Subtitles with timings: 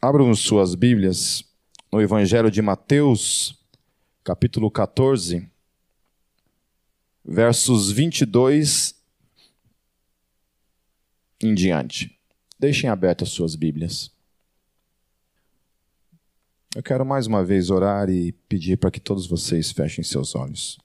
[0.00, 1.44] Abram suas Bíblias
[1.90, 3.58] no Evangelho de Mateus,
[4.22, 5.50] capítulo 14,
[7.24, 8.94] versos 22
[11.42, 12.16] em diante.
[12.60, 14.12] Deixem abertas suas Bíblias.
[16.76, 20.78] Eu quero mais uma vez orar e pedir para que todos vocês fechem seus olhos.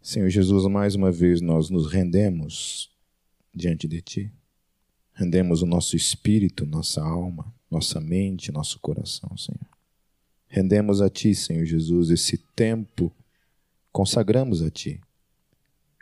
[0.00, 2.96] Senhor Jesus, mais uma vez nós nos rendemos
[3.52, 4.32] diante de Ti.
[5.14, 9.66] Rendemos o nosso espírito, nossa alma, nossa mente, nosso coração, Senhor.
[10.48, 13.12] Rendemos a Ti, Senhor Jesus, esse tempo,
[13.92, 15.00] consagramos a Ti,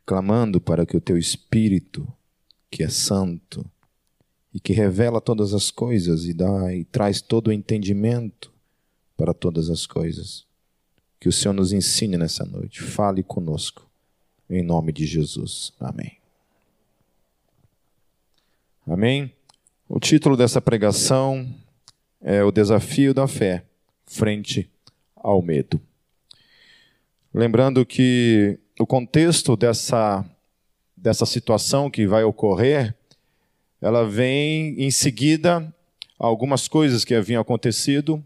[0.06, 2.10] clamando para que o Teu Espírito,
[2.70, 3.64] que é santo
[4.52, 8.50] e que revela todas as coisas e dá e traz todo o entendimento
[9.16, 10.46] para todas as coisas,
[11.20, 12.80] que o Senhor nos ensine nessa noite.
[12.80, 13.86] Fale conosco,
[14.48, 15.72] em nome de Jesus.
[15.78, 16.16] Amém.
[18.86, 19.37] Amém?
[19.90, 21.48] O título dessa pregação
[22.20, 23.64] é O Desafio da Fé
[24.04, 24.70] Frente
[25.16, 25.80] ao Medo.
[27.32, 30.28] Lembrando que o contexto dessa,
[30.94, 32.94] dessa situação que vai ocorrer,
[33.80, 35.74] ela vem em seguida
[36.18, 38.22] algumas coisas que haviam acontecido.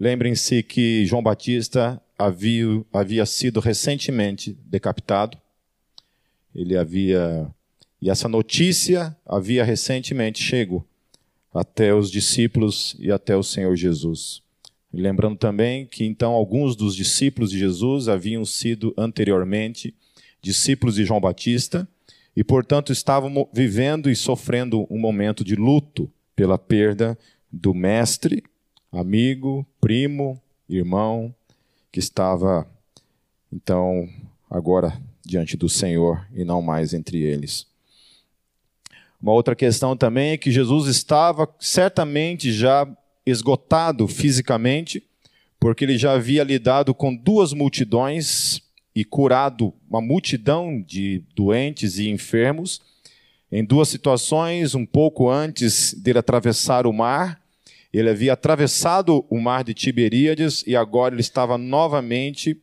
[0.00, 5.36] Lembrem-se que João Batista havia, havia sido recentemente decapitado.
[6.54, 7.46] Ele havia
[8.00, 10.86] e essa notícia havia recentemente chego
[11.54, 14.42] até os discípulos e até o Senhor Jesus.
[14.92, 19.94] lembrando também que então alguns dos discípulos de Jesus haviam sido anteriormente
[20.42, 21.88] discípulos de João Batista
[22.36, 27.18] e, portanto, estavam vivendo e sofrendo um momento de luto pela perda
[27.50, 28.42] do mestre,
[28.92, 31.34] amigo, primo, irmão,
[31.90, 32.68] que estava
[33.52, 34.08] então
[34.50, 37.66] agora diante do Senhor e não mais entre eles.
[39.24, 42.86] Uma outra questão também é que Jesus estava certamente já
[43.24, 45.02] esgotado fisicamente,
[45.58, 48.60] porque ele já havia lidado com duas multidões
[48.94, 52.82] e curado uma multidão de doentes e enfermos,
[53.50, 57.40] em duas situações, um pouco antes dele atravessar o mar.
[57.94, 62.60] Ele havia atravessado o mar de Tiberíades e agora ele estava novamente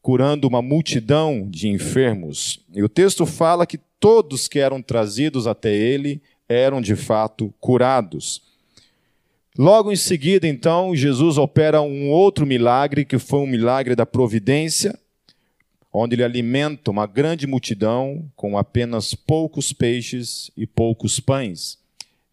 [0.00, 2.58] curando uma multidão de enfermos.
[2.74, 8.42] E o texto fala que todos que eram trazidos até ele eram de fato curados.
[9.56, 14.98] Logo em seguida, então, Jesus opera um outro milagre, que foi um milagre da providência,
[15.92, 21.78] onde ele alimenta uma grande multidão com apenas poucos peixes e poucos pães.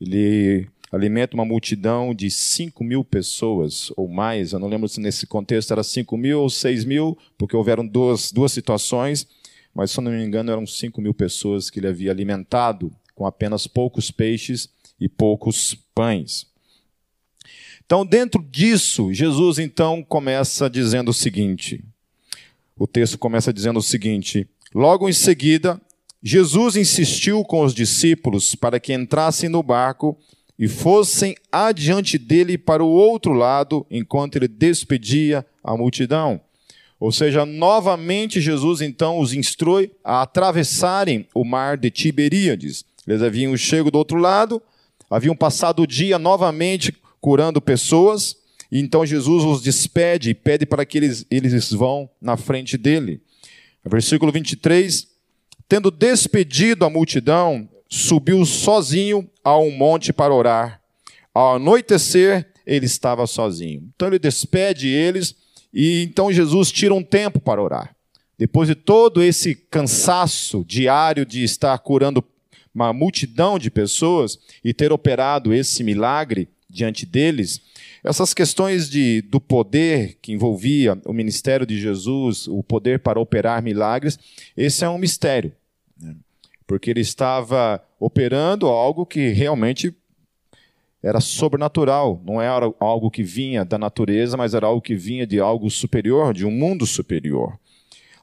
[0.01, 4.53] Ele alimenta uma multidão de 5 mil pessoas ou mais.
[4.53, 8.31] Eu não lembro se nesse contexto era 5 mil ou 6 mil, porque houveram duas,
[8.31, 9.27] duas situações
[9.73, 13.25] mas se eu não me engano eram 5 mil pessoas que ele havia alimentado com
[13.25, 14.69] apenas poucos peixes
[14.99, 16.47] e poucos pães.
[17.85, 21.83] Então, dentro disso, Jesus então começa dizendo o seguinte:
[22.77, 25.81] o texto começa dizendo o seguinte: logo em seguida,
[26.21, 30.17] Jesus insistiu com os discípulos para que entrassem no barco
[30.57, 36.41] e fossem adiante dele para o outro lado, enquanto ele despedia a multidão.
[36.99, 42.83] Ou seja, novamente Jesus então os instrui a atravessarem o mar de Tiberíades.
[43.07, 44.61] Eles haviam chego do outro lado,
[45.09, 48.35] haviam passado o dia novamente curando pessoas,
[48.71, 53.21] e então Jesus os despede e pede para que eles, eles vão na frente dele.
[53.83, 55.07] Versículo 23:
[55.67, 60.81] Tendo despedido a multidão, subiu sozinho a um monte para orar.
[61.33, 63.89] Ao anoitecer, ele estava sozinho.
[63.95, 65.35] Então ele despede eles
[65.73, 67.95] e então Jesus tira um tempo para orar.
[68.37, 72.23] Depois de todo esse cansaço diário de estar curando
[72.73, 77.61] uma multidão de pessoas e ter operado esse milagre diante deles,
[78.03, 83.61] essas questões de, do poder que envolvia o ministério de Jesus, o poder para operar
[83.61, 84.17] milagres,
[84.55, 85.51] esse é um mistério.
[85.99, 86.15] Né?
[86.65, 89.93] Porque ele estava operando algo que realmente
[91.01, 95.39] era sobrenatural, não era algo que vinha da natureza, mas era algo que vinha de
[95.39, 97.57] algo superior, de um mundo superior.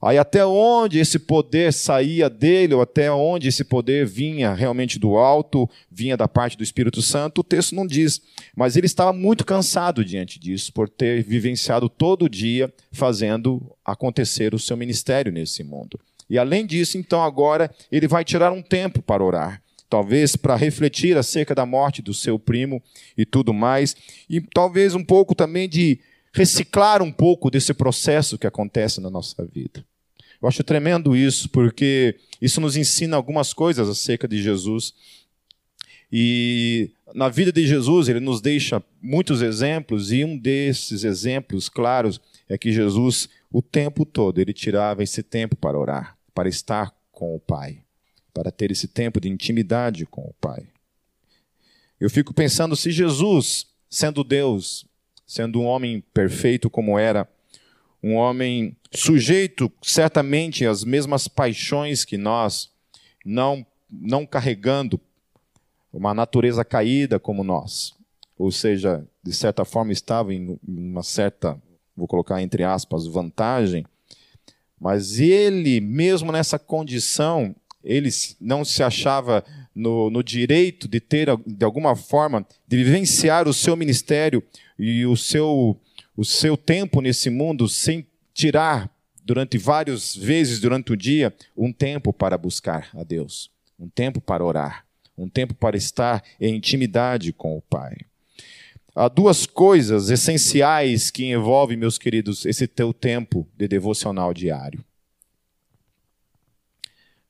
[0.00, 5.16] Aí até onde esse poder saía dele, ou até onde esse poder vinha realmente do
[5.16, 8.20] alto, vinha da parte do Espírito Santo, o texto não diz.
[8.54, 14.58] Mas ele estava muito cansado diante disso, por ter vivenciado todo dia fazendo acontecer o
[14.58, 15.98] seu ministério nesse mundo.
[16.28, 21.16] E além disso, então agora ele vai tirar um tempo para orar talvez para refletir
[21.16, 22.82] acerca da morte do seu primo
[23.16, 23.96] e tudo mais,
[24.28, 26.00] e talvez um pouco também de
[26.32, 29.84] reciclar um pouco desse processo que acontece na nossa vida.
[30.40, 34.92] Eu acho tremendo isso, porque isso nos ensina algumas coisas acerca de Jesus.
[36.12, 42.20] E na vida de Jesus, ele nos deixa muitos exemplos, e um desses exemplos claros
[42.48, 47.34] é que Jesus, o tempo todo, ele tirava esse tempo para orar, para estar com
[47.34, 47.78] o Pai,
[48.36, 50.68] para ter esse tempo de intimidade com o Pai.
[51.98, 54.84] Eu fico pensando se Jesus, sendo Deus,
[55.26, 57.26] sendo um homem perfeito como era,
[58.02, 62.70] um homem sujeito certamente às mesmas paixões que nós,
[63.24, 65.00] não não carregando
[65.90, 67.94] uma natureza caída como nós.
[68.36, 71.58] Ou seja, de certa forma estava em uma certa,
[71.96, 73.86] vou colocar entre aspas, vantagem,
[74.78, 77.56] mas ele, mesmo nessa condição,
[77.86, 78.10] ele
[78.40, 79.44] não se achava
[79.74, 84.42] no, no, direito de ter, de alguma forma, de vivenciar o seu ministério
[84.78, 85.80] e o seu,
[86.16, 88.90] o seu tempo nesse mundo sem tirar,
[89.24, 94.44] durante várias vezes durante o dia, um tempo para buscar a Deus, um tempo para
[94.44, 94.86] orar
[95.16, 97.96] um tempo para estar em intimidade com o Pai.
[98.94, 104.84] Há duas coisas essenciais que envolvem, meus queridos, esse teu tempo de devocional diário.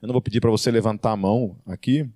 [0.06, 2.08] Eu não vou pedir para você levantar a mão aqui,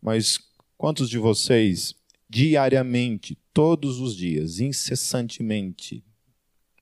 [0.00, 0.40] mas
[0.78, 1.94] quantos de vocês
[2.26, 6.02] diariamente, todos os dias, incessantemente,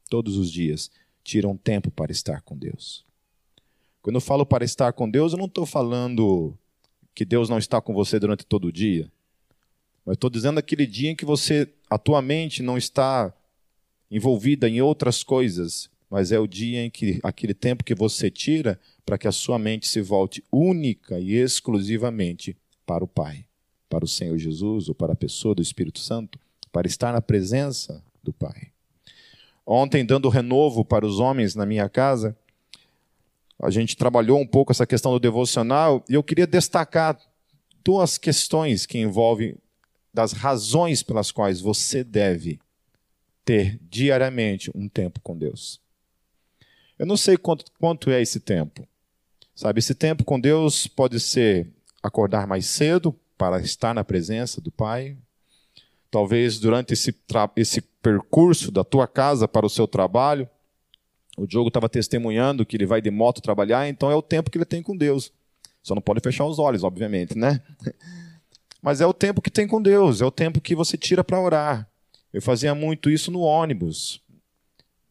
[0.08, 0.92] todos os dias,
[1.24, 3.04] tiram tempo para estar com Deus?
[4.00, 6.56] Quando eu falo para estar com Deus, eu não estou falando
[7.16, 9.10] que Deus não está com você durante todo o dia.
[10.06, 13.34] Mas estou dizendo aquele dia em que você, atualmente, não está
[14.08, 18.78] envolvida em outras coisas, mas é o dia em que aquele tempo que você tira
[19.04, 22.56] para que a sua mente se volte única e exclusivamente
[22.86, 23.44] para o Pai,
[23.88, 26.38] para o Senhor Jesus ou para a pessoa do Espírito Santo,
[26.70, 28.68] para estar na presença do Pai.
[29.66, 32.36] Ontem, dando renovo para os homens na minha casa,
[33.60, 37.18] a gente trabalhou um pouco essa questão do devocional e eu queria destacar
[37.84, 39.56] duas questões que envolvem
[40.14, 42.60] das razões pelas quais você deve
[43.44, 45.82] ter diariamente um tempo com Deus.
[46.98, 48.86] Eu não sei quanto, quanto é esse tempo.
[49.54, 51.68] Sabe, esse tempo com Deus pode ser
[52.02, 55.16] acordar mais cedo para estar na presença do Pai.
[56.10, 57.14] Talvez durante esse,
[57.56, 60.48] esse percurso da tua casa para o seu trabalho,
[61.36, 64.58] o Diogo estava testemunhando que ele vai de moto trabalhar, então é o tempo que
[64.58, 65.32] ele tem com Deus.
[65.82, 67.60] Só não pode fechar os olhos, obviamente, né?
[68.80, 71.40] Mas é o tempo que tem com Deus, é o tempo que você tira para
[71.40, 71.88] orar.
[72.32, 74.20] Eu fazia muito isso no ônibus.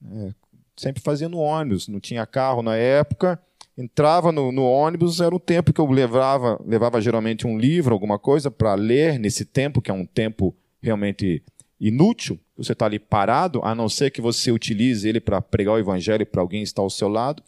[0.06, 0.34] É,
[0.76, 3.40] sempre fazia no ônibus, não tinha carro na época.
[3.78, 8.20] Entrava no, no ônibus, era o tempo que eu levava, levava geralmente um livro, alguma
[8.20, 11.42] coisa, para ler nesse tempo, que é um tempo realmente
[11.80, 15.80] inútil, você está ali parado, a não ser que você utilize ele para pregar o
[15.80, 17.44] evangelho para alguém estar ao seu lado,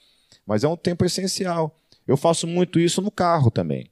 [0.46, 1.76] mas é um tempo essencial.
[2.08, 3.90] Eu faço muito isso no carro também.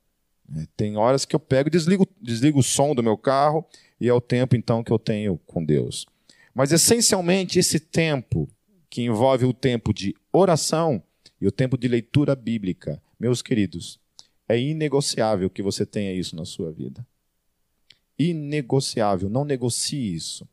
[0.56, 3.66] É, tem horas que eu pego e desligo, desligo o som do meu carro
[4.00, 6.06] e é o tempo então que eu tenho com Deus.
[6.54, 8.48] Mas essencialmente esse tempo
[8.94, 11.02] que envolve o tempo de oração
[11.42, 14.00] e o tempo de leitura bíblica, meus queridos,
[14.48, 17.04] é inegociável que você tenha isso na sua vida
[18.20, 19.32] inegociável.
[19.32, 20.48] Não negocie isso.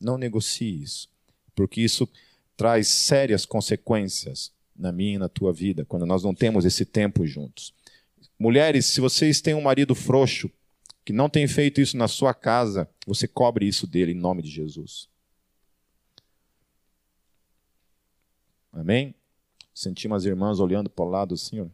[0.00, 1.10] Não negocie isso.
[1.54, 2.08] Porque isso
[2.56, 7.26] traz sérias consequências na minha e na tua vida, quando nós não temos esse tempo
[7.26, 7.74] juntos.
[8.38, 10.50] Mulheres, se vocês têm um marido frouxo,
[11.04, 14.48] que não tem feito isso na sua casa, você cobre isso dele em nome de
[14.48, 15.06] Jesus.
[18.72, 19.14] Amém?
[19.74, 21.66] Senti umas irmãs olhando para o lado assim, ó.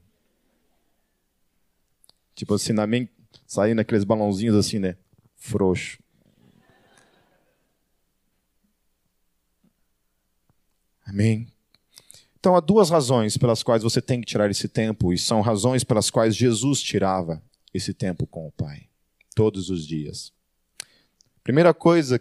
[2.35, 3.13] Tipo assim, na mente,
[3.47, 4.97] saindo aqueles balãozinhos assim, né?
[5.45, 6.03] frouxo.
[11.05, 11.47] Amém?
[12.41, 15.85] Então há duas razões pelas quais você tem que tirar esse tempo, e são razões
[15.85, 18.89] pelas quais Jesus tirava esse tempo com o Pai,
[19.35, 20.33] todos os dias.
[21.43, 22.21] Primeira coisa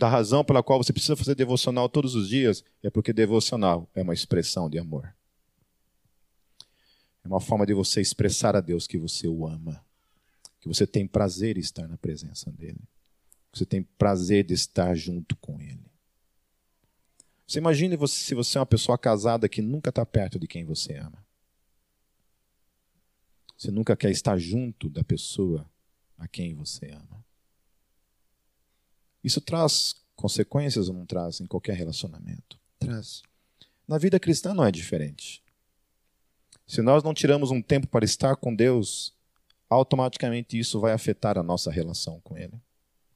[0.00, 4.02] da razão pela qual você precisa fazer devocional todos os dias é porque devocional é
[4.02, 5.14] uma expressão de amor.
[7.22, 9.84] É uma forma de você expressar a Deus que você o ama
[10.60, 12.80] que você tem prazer em estar na presença dele.
[13.50, 15.90] Que você tem prazer de estar junto com ele.
[17.46, 20.64] Você imagine você, se você é uma pessoa casada que nunca está perto de quem
[20.64, 21.26] você ama.
[23.56, 25.68] Você nunca quer estar junto da pessoa
[26.16, 27.24] a quem você ama.
[29.22, 32.58] Isso traz consequências ou não traz em qualquer relacionamento?
[32.78, 33.22] Traz.
[33.86, 35.42] Na vida cristã não é diferente.
[36.66, 39.12] Se nós não tiramos um tempo para estar com Deus,
[39.68, 42.60] automaticamente isso vai afetar a nossa relação com Ele.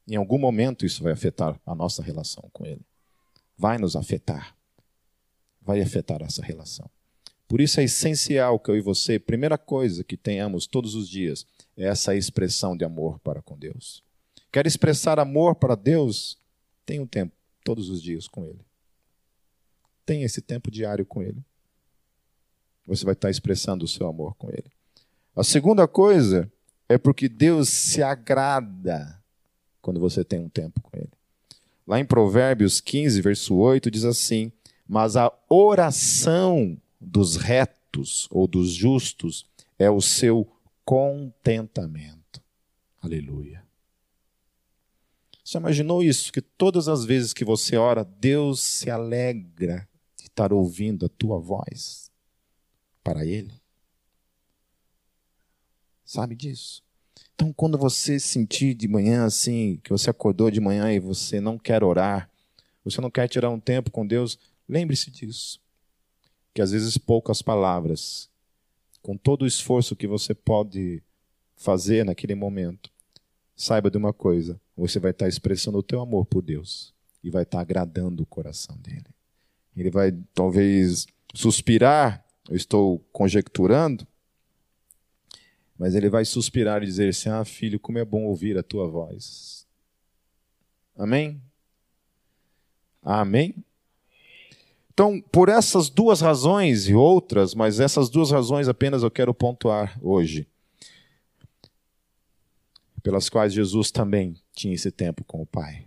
[0.08, 2.82] Em algum momento isso vai afetar a nossa relação com Ele.
[3.56, 4.56] Vai nos afetar.
[5.62, 6.90] Vai afetar essa relação.
[7.46, 11.46] Por isso é essencial que eu e você, primeira coisa que tenhamos todos os dias,
[11.76, 14.02] é essa expressão de amor para com Deus.
[14.54, 16.38] Quer expressar amor para Deus?
[16.86, 17.34] Tenha um tempo,
[17.64, 18.60] todos os dias com Ele.
[20.06, 21.44] Tenha esse tempo diário com Ele.
[22.86, 24.70] Você vai estar expressando o seu amor com Ele.
[25.34, 26.48] A segunda coisa
[26.88, 29.20] é porque Deus se agrada
[29.82, 31.10] quando você tem um tempo com Ele.
[31.84, 34.52] Lá em Provérbios 15, verso 8, diz assim:
[34.86, 39.44] Mas a oração dos retos ou dos justos
[39.76, 40.46] é o seu
[40.84, 42.40] contentamento.
[43.02, 43.64] Aleluia.
[45.44, 46.32] Você imaginou isso?
[46.32, 49.86] Que todas as vezes que você ora, Deus se alegra
[50.16, 52.10] de estar ouvindo a tua voz
[53.02, 53.52] para Ele?
[56.02, 56.82] Sabe disso?
[57.34, 61.58] Então, quando você sentir de manhã assim, que você acordou de manhã e você não
[61.58, 62.30] quer orar,
[62.82, 65.60] você não quer tirar um tempo com Deus, lembre-se disso.
[66.54, 68.30] Que às vezes poucas palavras,
[69.02, 71.02] com todo o esforço que você pode
[71.56, 72.90] fazer naquele momento,
[73.56, 77.42] saiba de uma coisa: você vai estar expressando o teu amor por Deus e vai
[77.42, 79.06] estar agradando o coração dele.
[79.76, 84.06] Ele vai talvez suspirar, eu estou conjecturando,
[85.78, 88.88] mas ele vai suspirar e dizer assim: Ah, filho, como é bom ouvir a tua
[88.88, 89.66] voz.
[90.96, 91.40] Amém?
[93.02, 93.54] Amém?
[94.92, 99.98] Então, por essas duas razões e outras, mas essas duas razões apenas eu quero pontuar
[100.00, 100.46] hoje,
[103.04, 105.86] pelas quais Jesus também tinha esse tempo com o Pai.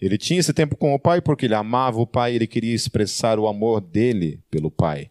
[0.00, 3.36] Ele tinha esse tempo com o Pai porque ele amava o Pai, ele queria expressar
[3.36, 5.10] o amor dele pelo Pai.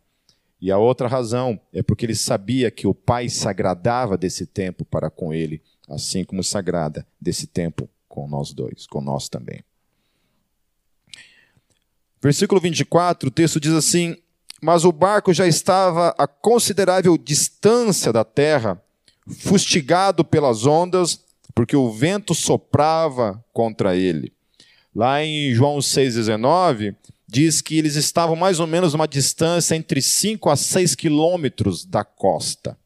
[0.61, 4.85] E a outra razão é porque ele sabia que o Pai se agradava desse tempo
[4.85, 9.61] para com ele, assim como se agrada desse tempo com nós dois, com nós também.
[12.21, 14.15] Versículo 24, o texto diz assim:
[14.61, 18.81] Mas o barco já estava a considerável distância da terra,
[19.27, 21.19] fustigado pelas ondas,
[21.53, 24.31] porque o vento soprava contra ele.
[24.95, 26.95] Lá em João 6,19,
[27.27, 32.03] diz que eles estavam mais ou menos uma distância entre 5 a 6 quilômetros da
[32.03, 32.77] costa.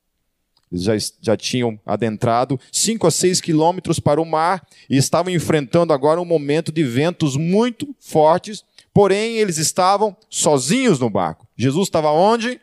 [0.71, 5.93] Eles já, já tinham adentrado 5 a 6 quilômetros para o mar e estavam enfrentando
[5.93, 11.45] agora um momento de ventos muito fortes, porém eles estavam sozinhos no barco.
[11.57, 12.59] Jesus estava onde?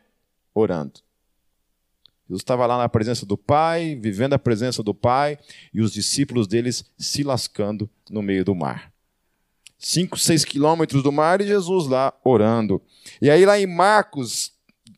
[0.54, 1.00] Orando.
[2.28, 5.38] Jesus estava lá na presença do Pai, vivendo a presença do Pai,
[5.72, 8.92] e os discípulos deles se lascando no meio do mar.
[9.78, 12.82] 5, 6 quilômetros do mar e Jesus lá orando.
[13.22, 14.52] E aí, lá em Marcos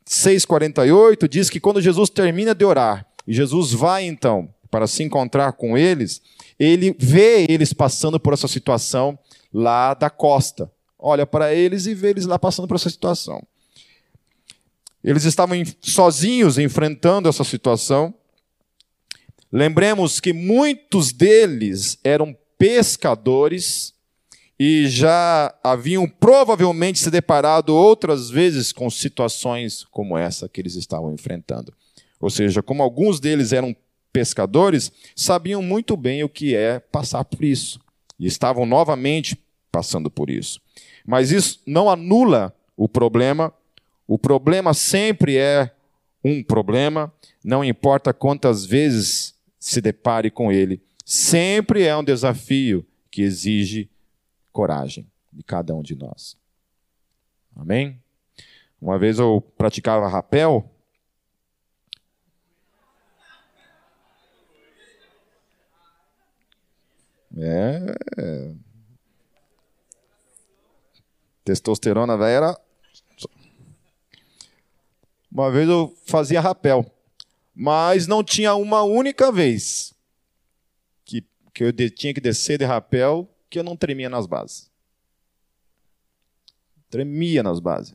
[0.08, 5.52] 6,48, diz que quando Jesus termina de orar, e Jesus vai então para se encontrar
[5.52, 6.20] com eles,
[6.58, 9.16] ele vê eles passando por essa situação
[9.52, 10.70] lá da costa.
[10.98, 13.46] Olha para eles e vê eles lá passando por essa situação.
[15.02, 18.14] Eles estavam sozinhos enfrentando essa situação.
[19.50, 23.94] Lembremos que muitos deles eram pescadores
[24.58, 31.14] e já haviam provavelmente se deparado outras vezes com situações como essa que eles estavam
[31.14, 31.72] enfrentando.
[32.20, 33.74] Ou seja, como alguns deles eram
[34.12, 37.80] pescadores, sabiam muito bem o que é passar por isso
[38.18, 39.38] e estavam novamente
[39.72, 40.60] passando por isso.
[41.06, 43.52] Mas isso não anula o problema.
[44.10, 45.72] O problema sempre é
[46.24, 47.14] um problema,
[47.44, 50.82] não importa quantas vezes se depare com ele.
[51.04, 53.88] Sempre é um desafio que exige
[54.52, 56.36] coragem de cada um de nós.
[57.54, 58.02] Amém?
[58.82, 60.68] Uma vez eu praticava rapel.
[67.38, 68.54] É.
[71.44, 72.69] Testosterona velho era.
[75.30, 76.84] Uma vez eu fazia rapel,
[77.54, 79.94] mas não tinha uma única vez
[81.04, 84.70] que, que eu tinha que descer de rapel que eu não tremia nas bases.
[86.88, 87.94] Tremia nas bases.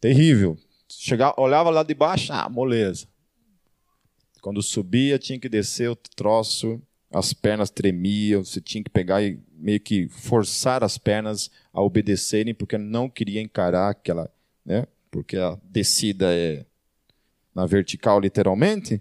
[0.00, 0.58] Terrível.
[0.88, 3.06] Chegava, olhava lá de baixo, ah, moleza.
[4.40, 9.38] Quando subia, tinha que descer o troço, as pernas tremiam, você tinha que pegar e
[9.52, 14.32] meio que forçar as pernas a obedecerem, porque não queria encarar aquela,
[14.64, 14.86] né?
[15.12, 16.64] Porque a descida é
[17.54, 19.00] na vertical, literalmente.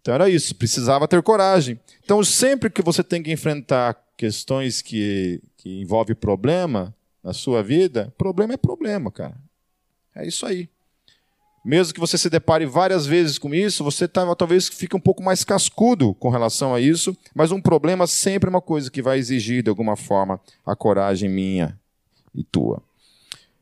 [0.00, 1.80] Então era isso, precisava ter coragem.
[2.04, 6.94] Então, sempre que você tem que enfrentar questões que, que envolvem problema
[7.24, 9.36] na sua vida, problema é problema, cara.
[10.14, 10.68] É isso aí.
[11.64, 15.22] Mesmo que você se depare várias vezes com isso, você tá, talvez fique um pouco
[15.22, 19.18] mais cascudo com relação a isso, mas um problema sempre é uma coisa que vai
[19.18, 21.78] exigir, de alguma forma, a coragem minha
[22.34, 22.82] e tua.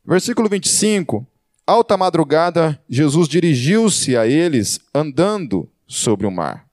[0.05, 1.27] Versículo 25.
[1.69, 6.67] Alta madrugada, Jesus dirigiu-se a eles andando sobre o mar.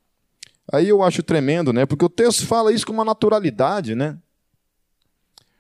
[0.72, 1.86] Aí eu acho tremendo, né?
[1.86, 4.18] Porque o texto fala isso com uma naturalidade, né?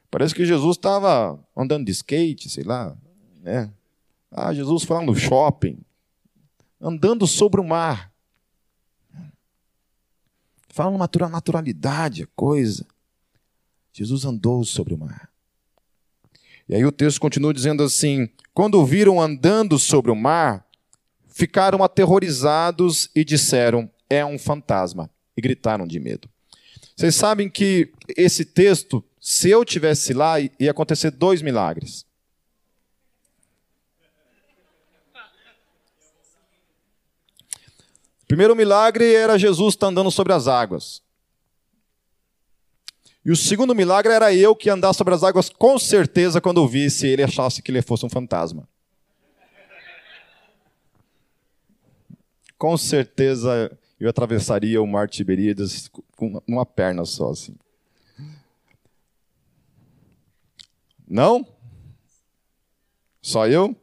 [0.09, 2.95] Parece que Jesus estava andando de skate, sei lá,
[3.41, 3.69] né?
[4.31, 5.79] Ah, Jesus lá no shopping,
[6.79, 8.09] andando sobre o mar.
[10.69, 12.87] Fala uma naturalidade, coisa.
[13.91, 15.29] Jesus andou sobre o mar.
[16.67, 20.65] E aí o texto continua dizendo assim: quando viram andando sobre o mar,
[21.27, 25.09] ficaram aterrorizados e disseram: é um fantasma.
[25.37, 26.29] E gritaram de medo.
[26.95, 32.05] Vocês sabem que esse texto, se eu tivesse lá, ia acontecer dois milagres.
[38.23, 41.04] O primeiro milagre era Jesus tá andando sobre as águas.
[43.25, 46.67] E o segundo milagre era eu que andar sobre as águas com certeza quando eu
[46.67, 48.69] visse ele achasse que ele fosse um fantasma.
[52.55, 57.55] Com certeza eu atravessaria o mar Tiberíades com uma perna só assim.
[61.07, 61.47] Não?
[63.21, 63.75] Só eu?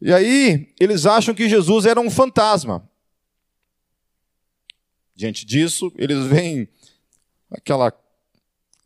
[0.00, 2.88] E aí, eles acham que Jesus era um fantasma.
[5.14, 6.68] Diante disso, eles veem
[7.50, 7.92] aquela,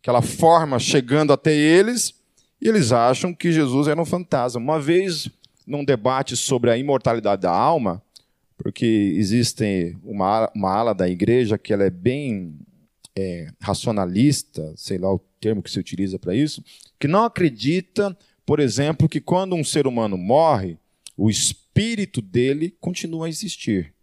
[0.00, 2.14] aquela forma chegando até eles
[2.60, 4.60] e eles acham que Jesus era um fantasma.
[4.60, 5.28] Uma vez,
[5.66, 8.02] num debate sobre a imortalidade da alma,
[8.56, 12.58] porque existe uma, uma ala da igreja que ela é bem
[13.16, 16.62] é, racionalista, sei lá o termo que se utiliza para isso,
[16.98, 20.76] que não acredita, por exemplo, que quando um ser humano morre,
[21.16, 23.94] o espírito dele continua a existir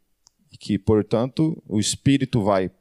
[0.57, 2.71] que, portanto, o espírito vai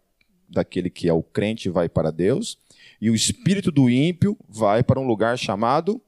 [0.49, 2.59] daquele que é o crente vai para Deus
[3.01, 6.01] e o espírito do ímpio vai para um lugar chamado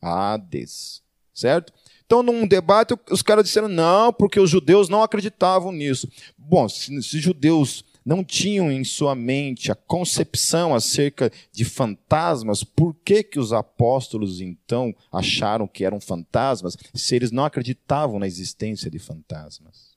[0.00, 1.02] Hades,
[1.34, 1.72] certo?
[2.06, 6.08] Então, num debate, os caras disseram não, porque os judeus não acreditavam nisso.
[6.36, 12.94] Bom, se, se judeus não tinham em sua mente a concepção acerca de fantasmas, por
[13.04, 18.90] que, que os apóstolos então acharam que eram fantasmas, se eles não acreditavam na existência
[18.90, 19.89] de fantasmas?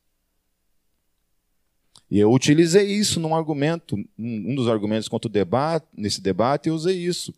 [2.14, 6.76] E eu utilizei isso num argumento, um dos argumentos contra o debate, nesse debate, eu
[6.76, 7.34] usei isso.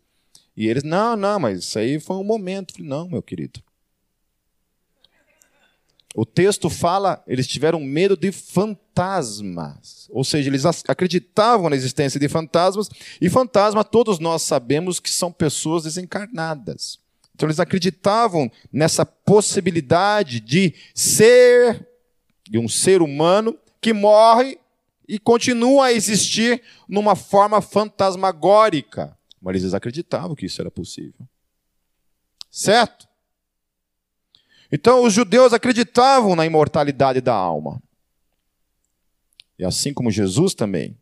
[0.54, 2.74] E eles, não, não, mas isso aí foi um momento.
[2.74, 3.64] falei, não, meu querido.
[6.14, 10.10] O texto fala, eles tiveram medo de fantasmas.
[10.12, 12.90] Ou seja, eles acreditavam na existência de fantasmas,
[13.22, 17.00] e fantasma, todos nós sabemos que são pessoas desencarnadas.
[17.34, 21.88] Então eles acreditavam nessa possibilidade de ser,
[22.44, 24.60] de um ser humano que morre
[25.08, 29.18] e continua a existir numa forma fantasmagórica.
[29.42, 31.28] Mas eles acreditavam que isso era possível.
[32.50, 33.08] Certo?
[34.72, 37.82] Então, os judeus acreditavam na imortalidade da alma.
[39.58, 40.98] E assim como Jesus também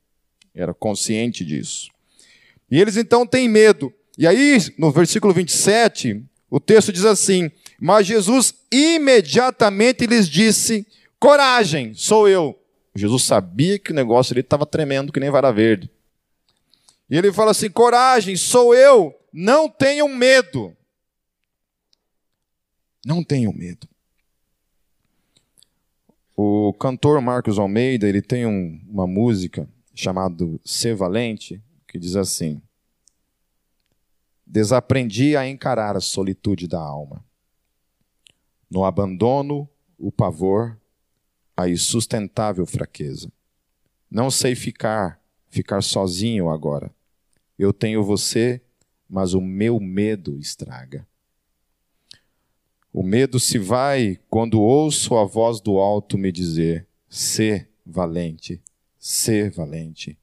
[0.53, 1.89] era consciente disso.
[2.69, 3.93] E eles então têm medo.
[4.17, 10.85] E aí, no versículo 27, o texto diz assim: Mas Jesus imediatamente lhes disse:
[11.17, 12.62] Coragem, sou eu
[12.95, 15.89] Jesus sabia que o negócio ali estava tremendo que nem vara verde.
[17.09, 20.75] E ele fala assim: coragem, sou eu, não tenham medo.
[23.05, 23.87] Não tenham medo.
[26.35, 32.61] O cantor Marcos Almeida, ele tem um, uma música chamada Ser Valente, que diz assim:
[34.45, 37.23] Desaprendi a encarar a solitude da alma.
[38.69, 40.79] No abandono, o pavor,
[41.55, 43.31] a insustentável fraqueza.
[44.09, 46.91] Não sei ficar, ficar sozinho agora.
[47.57, 48.61] Eu tenho você,
[49.09, 51.07] mas o meu medo estraga.
[52.91, 58.61] O medo se vai quando ouço a voz do alto me dizer: "Sê valente,
[58.99, 60.17] sê valente".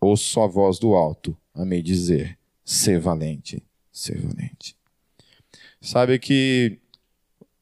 [0.00, 4.76] Ouço a voz do alto a me dizer: "Sê valente, sê valente".
[5.80, 6.78] Sabe que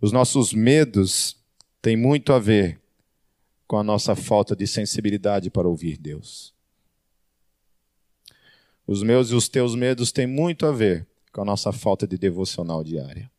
[0.01, 1.43] os nossos medos
[1.81, 2.84] têm muito a ver
[3.66, 6.55] com a nossa falta de sensibilidade para ouvir Deus.
[8.87, 12.18] Os meus e os teus medos têm muito a ver com a nossa falta de
[12.18, 13.31] devocional diária.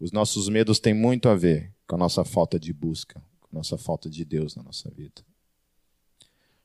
[0.00, 3.58] Os nossos medos têm muito a ver com a nossa falta de busca, com a
[3.58, 5.22] nossa falta de Deus na nossa vida.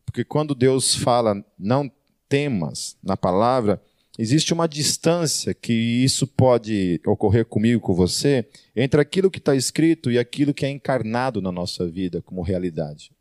[0.05, 1.91] Porque quando Deus fala, não
[2.27, 3.81] temas, na palavra,
[4.17, 10.11] existe uma distância que isso pode ocorrer comigo, com você, entre aquilo que está escrito
[10.11, 13.11] e aquilo que é encarnado na nossa vida como realidade,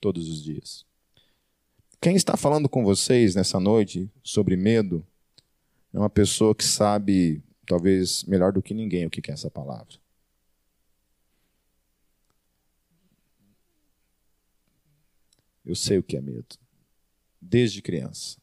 [0.00, 0.84] todos os dias.
[2.00, 5.06] Quem está falando com vocês nessa noite sobre medo
[5.92, 9.94] é uma pessoa que sabe, talvez melhor do que ninguém, o que é essa palavra.
[15.64, 16.56] Eu sei o que é medo,
[17.40, 18.40] desde criança.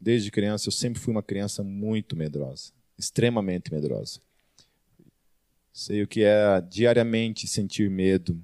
[0.00, 4.18] Desde criança, eu sempre fui uma criança muito medrosa, extremamente medrosa.
[5.72, 8.40] Sei o que é diariamente sentir medo.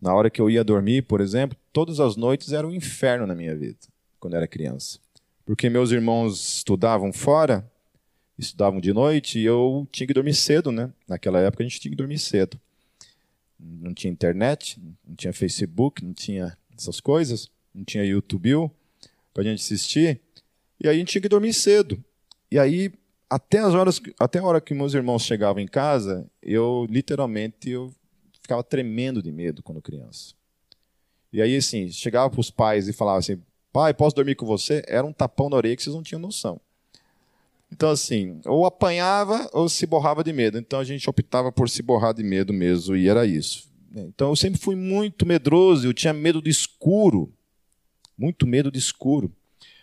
[0.00, 3.34] Na hora que eu ia dormir, por exemplo, todas as noites era um inferno na
[3.34, 3.78] minha vida,
[4.20, 4.98] quando era criança.
[5.46, 7.68] Porque meus irmãos estudavam fora,
[8.38, 10.92] estudavam de noite e eu tinha que dormir cedo, né?
[11.08, 12.60] Naquela época a gente tinha que dormir cedo.
[13.58, 18.70] Não tinha internet, não tinha Facebook, não tinha essas coisas, não tinha YouTube
[19.32, 20.20] para a gente assistir.
[20.80, 22.02] E aí a gente tinha que dormir cedo.
[22.50, 22.92] E aí
[23.28, 27.92] até as horas, até a hora que meus irmãos chegavam em casa, eu literalmente eu
[28.42, 30.34] ficava tremendo de medo quando criança.
[31.32, 33.40] E aí assim, chegava para os pais e falava assim:
[33.72, 36.60] "Pai, posso dormir com você?" Era um tapão na orelha que vocês não tinham noção.
[37.72, 40.58] Então, assim, ou apanhava ou se borrava de medo.
[40.58, 43.66] Então, a gente optava por se borrar de medo mesmo, e era isso.
[43.96, 47.32] Então, eu sempre fui muito medroso, eu tinha medo do escuro.
[48.16, 49.34] Muito medo de escuro.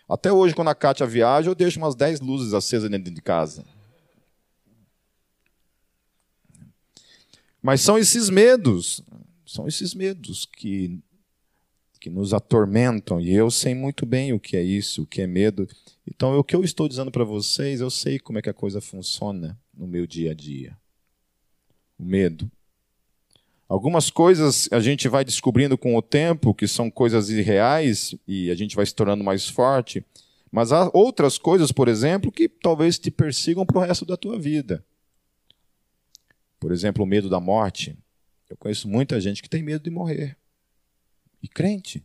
[0.08, 3.64] Até hoje, quando a Kátia viaja, eu deixo umas 10 luzes acesas dentro de casa.
[7.62, 9.02] Mas são esses medos,
[9.46, 10.98] são esses medos que,
[12.00, 15.26] que nos atormentam, e eu sei muito bem o que é isso, o que é
[15.26, 15.68] medo.
[16.06, 18.80] Então, o que eu estou dizendo para vocês, eu sei como é que a coisa
[18.80, 20.76] funciona no meu dia a dia.
[21.98, 22.50] O medo.
[23.70, 28.54] Algumas coisas a gente vai descobrindo com o tempo que são coisas irreais e a
[28.56, 30.04] gente vai se tornando mais forte,
[30.50, 34.36] mas há outras coisas, por exemplo, que talvez te persigam para o resto da tua
[34.36, 34.84] vida.
[36.58, 37.96] Por exemplo, o medo da morte.
[38.48, 40.36] Eu conheço muita gente que tem medo de morrer.
[41.40, 42.04] E crente.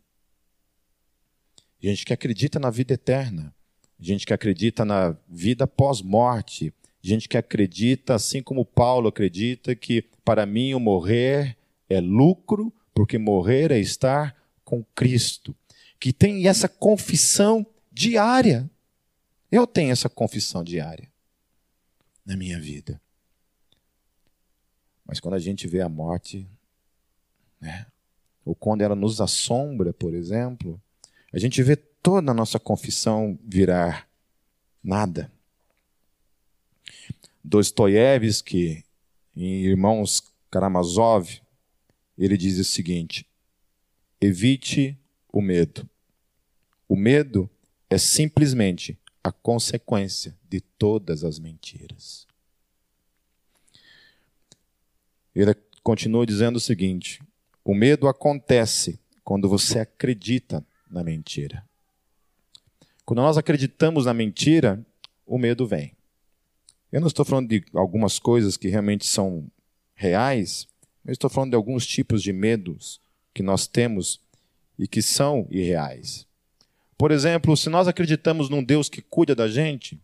[1.81, 3.55] Gente que acredita na vida eterna
[3.99, 6.73] gente que acredita na vida pós-morte,
[7.07, 11.55] gente que acredita, assim como Paulo acredita, que para mim o morrer
[11.87, 15.55] é lucro, porque morrer é estar com Cristo.
[15.99, 18.69] Que tem essa confissão diária.
[19.51, 21.11] Eu tenho essa confissão diária
[22.25, 22.99] na minha vida.
[25.05, 26.47] Mas quando a gente vê a morte,
[27.61, 27.85] né,
[28.43, 30.81] ou quando ela nos assombra, por exemplo,
[31.31, 34.09] a gente vê toda a nossa confissão virar
[34.83, 35.31] nada.
[37.47, 38.83] Dostoiévski,
[39.35, 41.29] em Irmãos Karamazov,
[42.17, 43.27] ele diz o seguinte:
[44.19, 44.97] evite
[45.31, 45.87] o medo.
[46.89, 47.47] O medo
[47.87, 52.25] é simplesmente a consequência de todas as mentiras.
[55.35, 55.53] Ele
[55.83, 57.21] continua dizendo o seguinte:
[57.63, 61.63] o medo acontece quando você acredita na mentira.
[63.05, 64.83] Quando nós acreditamos na mentira,
[65.27, 65.94] o medo vem.
[66.91, 69.49] Eu não estou falando de algumas coisas que realmente são
[69.93, 70.67] reais,
[71.05, 72.99] eu estou falando de alguns tipos de medos
[73.33, 74.19] que nós temos
[74.77, 76.25] e que são irreais.
[76.97, 79.99] Por exemplo, se nós acreditamos num Deus que cuida da gente,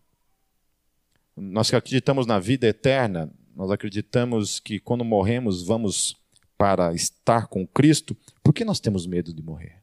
[1.36, 6.18] nós acreditamos na vida eterna, nós acreditamos que quando morremos vamos
[6.58, 9.82] para estar com Cristo, por que nós temos medo de morrer?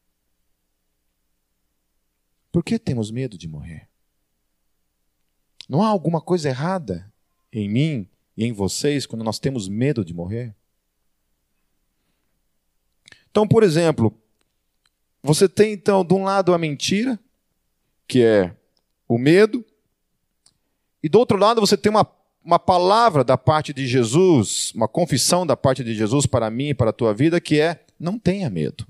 [2.53, 3.88] Por que temos medo de morrer?
[5.69, 7.13] Não há alguma coisa errada
[7.53, 10.55] em mim e em vocês quando nós temos medo de morrer?
[13.31, 14.17] Então, por exemplo,
[15.23, 17.19] você tem então de um lado a mentira,
[18.07, 18.57] que é
[19.07, 19.65] o medo,
[21.03, 22.07] e do outro lado você tem uma,
[22.43, 26.75] uma palavra da parte de Jesus, uma confissão da parte de Jesus para mim e
[26.75, 28.87] para a tua vida, que é não tenha medo.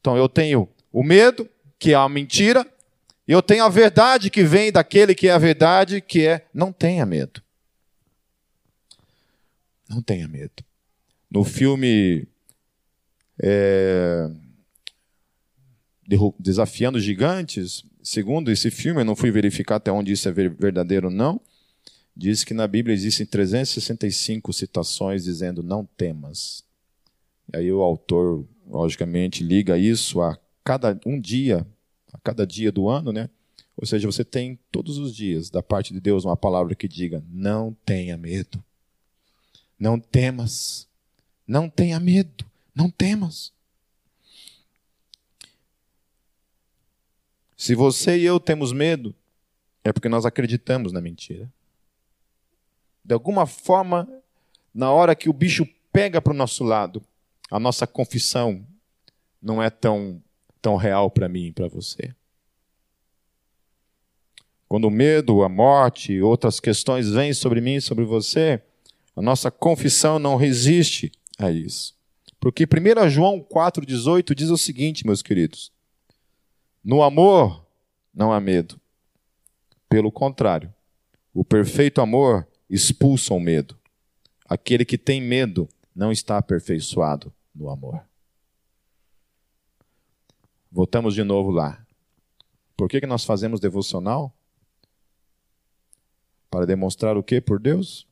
[0.00, 2.66] Então eu tenho o medo, que é a mentira,
[3.32, 7.06] eu tenho a verdade que vem daquele que é a verdade, que é não tenha
[7.06, 7.40] medo.
[9.88, 10.64] Não tenha medo.
[11.30, 12.26] No filme
[13.40, 14.28] é,
[16.40, 21.14] Desafiando Gigantes, segundo esse filme, eu não fui verificar até onde isso é verdadeiro ou
[21.14, 21.40] não,
[22.16, 26.64] diz que na Bíblia existem 365 citações dizendo não temas.
[27.52, 31.64] E aí o autor, logicamente, liga isso a cada um dia,
[32.22, 33.28] cada dia do ano, né?
[33.76, 37.24] Ou seja, você tem todos os dias da parte de Deus uma palavra que diga:
[37.28, 38.62] não tenha medo,
[39.78, 40.86] não temas,
[41.46, 43.52] não tenha medo, não temas.
[47.56, 49.14] Se você e eu temos medo,
[49.84, 51.50] é porque nós acreditamos na mentira.
[53.04, 54.08] De alguma forma,
[54.74, 57.02] na hora que o bicho pega para o nosso lado,
[57.50, 58.64] a nossa confissão
[59.42, 60.22] não é tão
[60.60, 62.14] tão real para mim e para você.
[64.68, 68.62] Quando o medo, a morte e outras questões vêm sobre mim e sobre você,
[69.16, 71.98] a nossa confissão não resiste a isso.
[72.38, 75.72] Porque 1 João 4,18 diz o seguinte, meus queridos:
[76.84, 77.66] No amor
[78.14, 78.80] não há medo.
[79.88, 80.72] Pelo contrário,
[81.34, 83.76] o perfeito amor expulsa o medo.
[84.48, 88.09] Aquele que tem medo não está aperfeiçoado no amor.
[90.70, 91.84] Voltamos de novo lá.
[92.76, 94.32] Por que, que nós fazemos devocional?
[96.50, 98.06] Para demonstrar o que por Deus?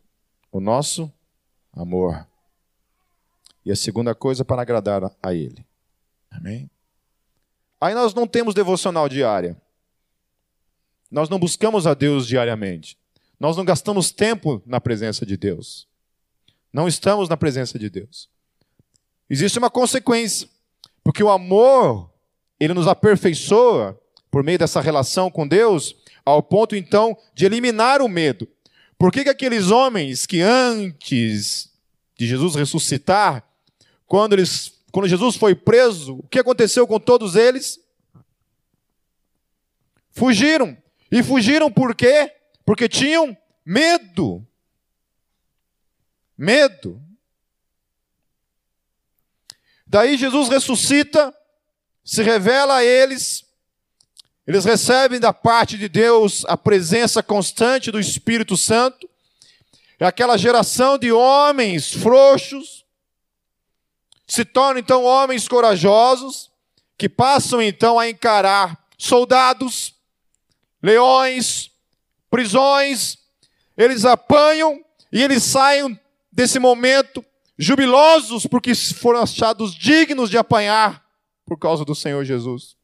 [0.51, 1.12] O nosso
[1.73, 2.27] amor.
[3.64, 5.64] E a segunda coisa, para agradar a Ele.
[6.31, 6.71] Amém?
[7.81, 9.57] Aí nós não temos devocional diária.
[11.11, 12.99] Nós não buscamos a Deus diariamente.
[13.38, 15.87] Nós não gastamos tempo na presença de Deus.
[16.73, 18.29] Não estamos na presença de Deus.
[19.31, 20.49] Existe uma consequência,
[21.05, 22.11] porque o amor,
[22.59, 23.99] ele nos aperfeiçoa
[24.31, 28.49] por meio dessa relação com Deus, ao ponto então de eliminar o medo.
[28.99, 31.73] Por que, que aqueles homens que antes
[32.16, 33.44] de Jesus ressuscitar,
[34.07, 37.81] quando, eles, quando Jesus foi preso, o que aconteceu com todos eles?
[40.11, 40.77] Fugiram.
[41.11, 42.33] E fugiram por quê?
[42.66, 44.44] Porque tinham medo.
[46.37, 47.01] Medo.
[49.87, 51.35] Daí Jesus ressuscita,
[52.09, 53.44] se revela a eles,
[54.47, 59.07] eles recebem da parte de Deus a presença constante do Espírito Santo.
[60.01, 62.87] É aquela geração de homens frouxos,
[64.27, 66.51] se tornam então homens corajosos,
[66.97, 69.94] que passam então a encarar soldados,
[70.83, 71.71] leões,
[72.31, 73.18] prisões,
[73.77, 76.01] eles apanham e eles saem
[76.33, 77.23] desse momento
[77.59, 81.07] jubilosos porque foram achados dignos de apanhar
[81.49, 82.77] por causa do Senhor Jesus.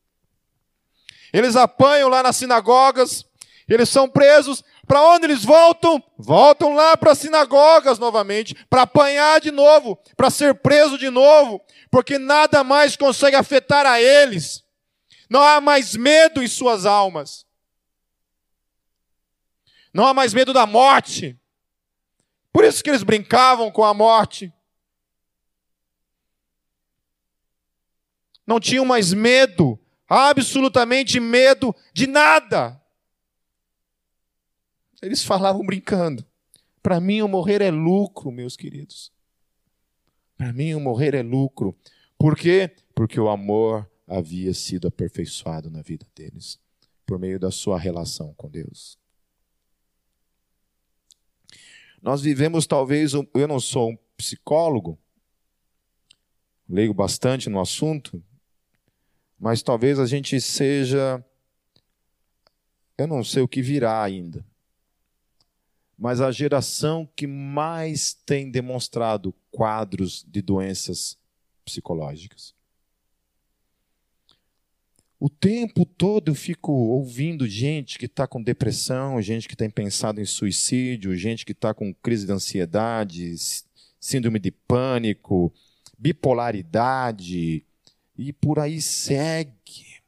[1.33, 3.27] Eles apanham lá nas sinagogas,
[3.69, 4.65] eles são presos.
[4.87, 6.03] Para onde eles voltam?
[6.19, 11.61] Voltam lá para as sinagogas novamente, para apanhar de novo, para ser preso de novo,
[11.91, 14.65] porque nada mais consegue afetar a eles.
[15.29, 17.47] Não há mais medo em suas almas.
[19.93, 21.39] Não há mais medo da morte.
[22.53, 24.53] Por isso que eles brincavam com a morte.
[28.47, 29.79] Não tinham mais medo,
[30.09, 32.81] absolutamente medo de nada.
[35.01, 36.27] Eles falavam brincando.
[36.83, 39.13] Para mim, o morrer é lucro, meus queridos.
[40.37, 41.77] Para mim, o morrer é lucro.
[42.19, 42.75] Por quê?
[42.95, 46.59] Porque o amor havia sido aperfeiçoado na vida deles,
[47.07, 48.99] por meio da sua relação com Deus.
[52.03, 54.99] Nós vivemos talvez, eu não sou um psicólogo,
[56.69, 58.23] leio bastante no assunto,
[59.45, 61.23] mas talvez a gente seja,
[62.97, 64.43] eu não sei o que virá ainda,
[65.99, 71.19] mas a geração que mais tem demonstrado quadros de doenças
[71.63, 72.55] psicológicas.
[75.21, 80.23] O tempo todo eu fico ouvindo gente que está com depressão, gente que tem pensado
[80.23, 83.35] em suicídio, gente que está com crise de ansiedade,
[84.01, 85.53] síndrome de pânico,
[85.99, 87.63] bipolaridade,
[88.17, 90.03] e por aí segue.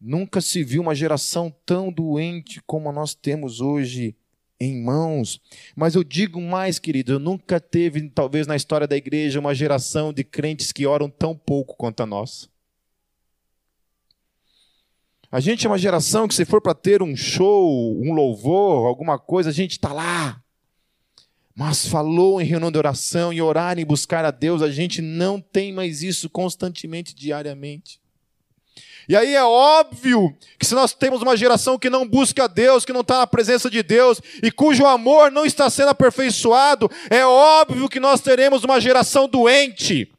[0.00, 4.14] Nunca se viu uma geração tão doente como nós temos hoje
[4.60, 5.40] em mãos.
[5.74, 10.22] Mas eu digo mais, querido, nunca teve, talvez na história da igreja, uma geração de
[10.22, 12.48] crentes que oram tão pouco quanto a nossa.
[15.32, 19.18] A gente é uma geração que, se for para ter um show, um louvor, alguma
[19.18, 20.43] coisa, a gente está lá.
[21.54, 25.40] Mas falou em reunião de oração, em orar, em buscar a Deus, a gente não
[25.40, 28.00] tem mais isso constantemente, diariamente.
[29.08, 32.84] E aí é óbvio que se nós temos uma geração que não busca a Deus,
[32.84, 37.24] que não está na presença de Deus e cujo amor não está sendo aperfeiçoado, é
[37.24, 40.10] óbvio que nós teremos uma geração doente,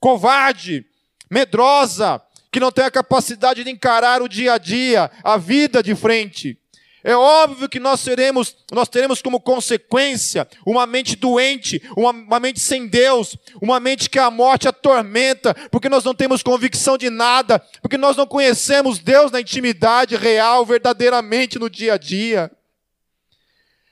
[0.00, 0.86] covarde,
[1.30, 5.94] medrosa, que não tem a capacidade de encarar o dia a dia, a vida de
[5.94, 6.58] frente.
[7.04, 12.60] É óbvio que nós teremos, nós teremos como consequência uma mente doente, uma, uma, mente
[12.60, 17.58] sem Deus, uma mente que a morte atormenta, porque nós não temos convicção de nada,
[17.80, 22.50] porque nós não conhecemos Deus na intimidade real, verdadeiramente no dia a dia.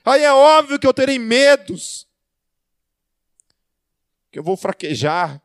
[0.04, 2.06] Aí é óbvio que eu terei medos,
[4.30, 5.42] que eu vou fraquejar,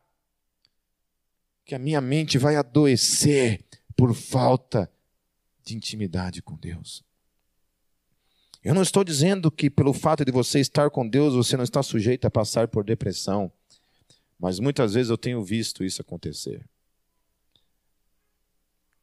[1.65, 3.65] que a minha mente vai adoecer
[3.97, 4.89] por falta
[5.63, 7.03] de intimidade com Deus.
[8.65, 11.83] Eu não estou dizendo que pelo fato de você estar com Deus, você não está
[11.83, 13.51] sujeito a passar por depressão.
[14.39, 16.67] Mas muitas vezes eu tenho visto isso acontecer.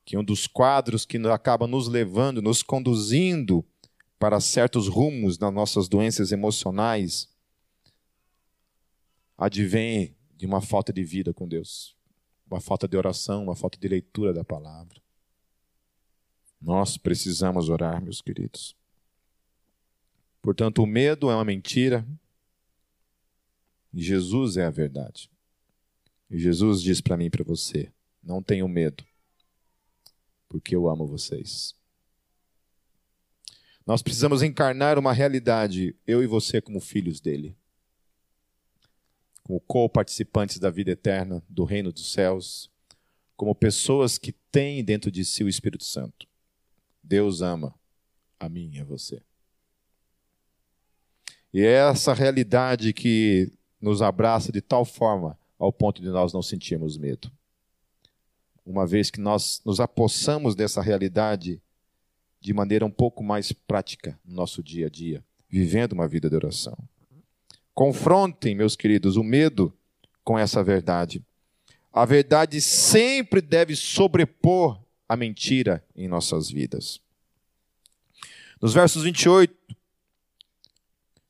[0.04, 3.64] Que um dos quadros que acaba nos levando, nos conduzindo
[4.18, 7.28] para certos rumos nas nossas doenças emocionais,
[9.38, 11.96] advém de uma falta de vida com Deus,
[12.50, 15.00] uma falta de oração, uma falta de leitura da palavra.
[16.60, 18.81] Nós precisamos orar, meus queridos.
[20.42, 22.06] Portanto, o medo é uma mentira
[23.92, 25.30] Jesus é a verdade.
[26.30, 29.04] E Jesus diz para mim e para você: não tenham medo,
[30.48, 31.74] porque eu amo vocês.
[33.86, 37.56] Nós precisamos encarnar uma realidade, eu e você, como filhos dele,
[39.42, 42.70] como co-participantes da vida eterna, do reino dos céus,
[43.36, 46.28] como pessoas que têm dentro de si o Espírito Santo.
[47.02, 47.74] Deus ama
[48.38, 49.20] a mim e a você.
[51.52, 56.42] E é essa realidade que nos abraça de tal forma ao ponto de nós não
[56.42, 57.30] sentirmos medo.
[58.64, 61.60] Uma vez que nós nos apossamos dessa realidade
[62.40, 66.34] de maneira um pouco mais prática no nosso dia a dia, vivendo uma vida de
[66.34, 66.76] oração.
[67.74, 69.72] Confrontem, meus queridos, o medo
[70.24, 71.24] com essa verdade.
[71.92, 77.00] A verdade sempre deve sobrepor a mentira em nossas vidas.
[78.60, 79.74] Nos versos 28, o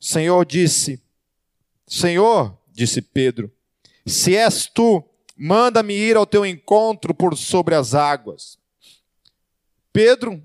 [0.02, 1.00] Senhor disse:
[1.86, 3.52] Senhor, disse Pedro,
[4.04, 5.00] se és tu,
[5.36, 8.58] manda-me ir ao teu encontro por sobre as águas.
[9.92, 10.42] Pedro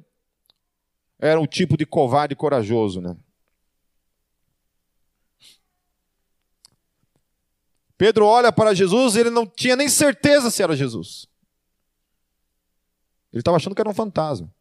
[1.18, 3.18] era um tipo de covarde corajoso, né?
[7.98, 11.28] Pedro olha para Jesus e ele não tinha nem certeza se era Jesus.
[13.34, 14.54] Ele estava achando que era um fantasma.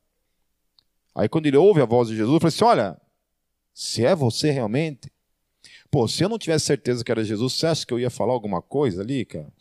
[1.14, 3.05] Aí quando ele ouve a voz de Jesus, ele fala assim: Olha,
[3.76, 5.12] se é você realmente.
[5.90, 8.32] Pô, se eu não tivesse certeza que era Jesus, você acha que eu ia falar
[8.32, 9.52] alguma coisa ali, cara?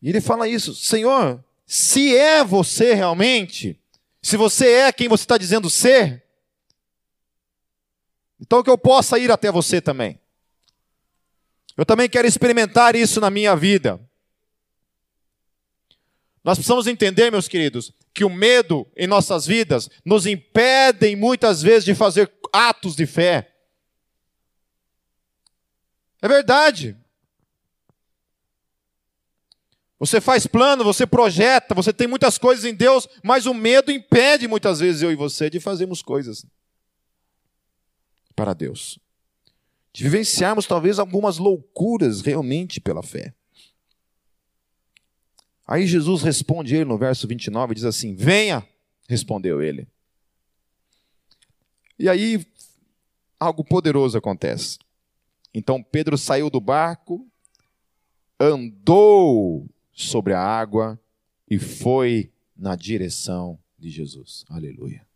[0.00, 3.78] E ele fala isso: Senhor, se é você realmente,
[4.22, 6.24] se você é quem você está dizendo ser,
[8.40, 10.18] então que eu possa ir até você também.
[11.76, 14.00] Eu também quero experimentar isso na minha vida.
[16.44, 21.86] Nós precisamos entender, meus queridos, que o medo em nossas vidas nos impedem muitas vezes
[21.86, 23.50] de fazer atos de fé.
[26.20, 26.96] É verdade.
[29.98, 34.46] Você faz plano, você projeta, você tem muitas coisas em Deus, mas o medo impede
[34.46, 36.44] muitas vezes eu e você de fazermos coisas
[38.36, 38.98] para Deus.
[39.94, 43.32] De vivenciarmos talvez algumas loucuras realmente pela fé.
[45.66, 48.66] Aí Jesus responde ele no verso 29 diz assim: Venha,
[49.08, 49.88] respondeu ele.
[51.98, 52.46] E aí
[53.38, 54.78] algo poderoso acontece.
[55.52, 57.26] Então Pedro saiu do barco,
[58.38, 61.00] andou sobre a água
[61.48, 64.44] e foi na direção de Jesus.
[64.48, 65.06] Aleluia.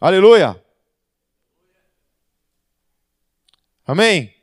[0.00, 0.62] Aleluia.
[3.86, 4.34] Amém?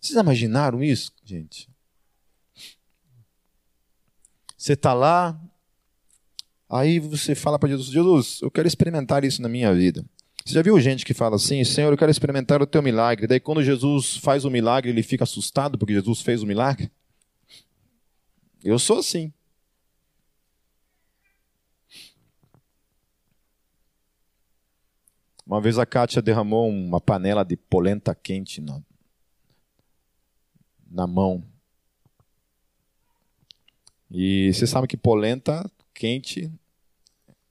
[0.00, 1.68] Vocês imaginaram isso, gente?
[4.56, 5.38] Você está lá,
[6.68, 10.04] aí você fala para Jesus: Jesus, eu quero experimentar isso na minha vida.
[10.44, 13.26] Você já viu gente que fala assim, Senhor, eu quero experimentar o teu milagre.
[13.26, 16.90] Daí quando Jesus faz o milagre, ele fica assustado porque Jesus fez o milagre?
[18.62, 19.32] Eu sou assim.
[25.44, 28.80] Uma vez a Kátia derramou uma panela de polenta quente na,
[30.90, 31.44] na mão.
[34.18, 36.50] E você sabe que polenta quente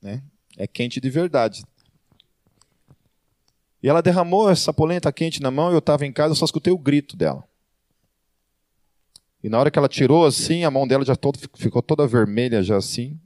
[0.02, 0.24] né,
[0.58, 1.64] é quente de verdade.
[3.84, 6.44] E ela derramou essa polenta quente na mão e eu estava em casa, eu só
[6.44, 7.48] escutei o grito dela.
[9.44, 12.64] E na hora que ela tirou assim, a mão dela já todo, ficou toda vermelha
[12.64, 13.20] já assim.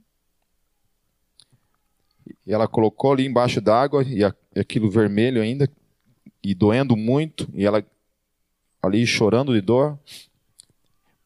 [2.46, 4.22] E ela colocou ali embaixo d'água e
[4.54, 5.66] aquilo vermelho ainda
[6.44, 7.82] e doendo muito e ela
[8.82, 9.98] ali chorando de dor.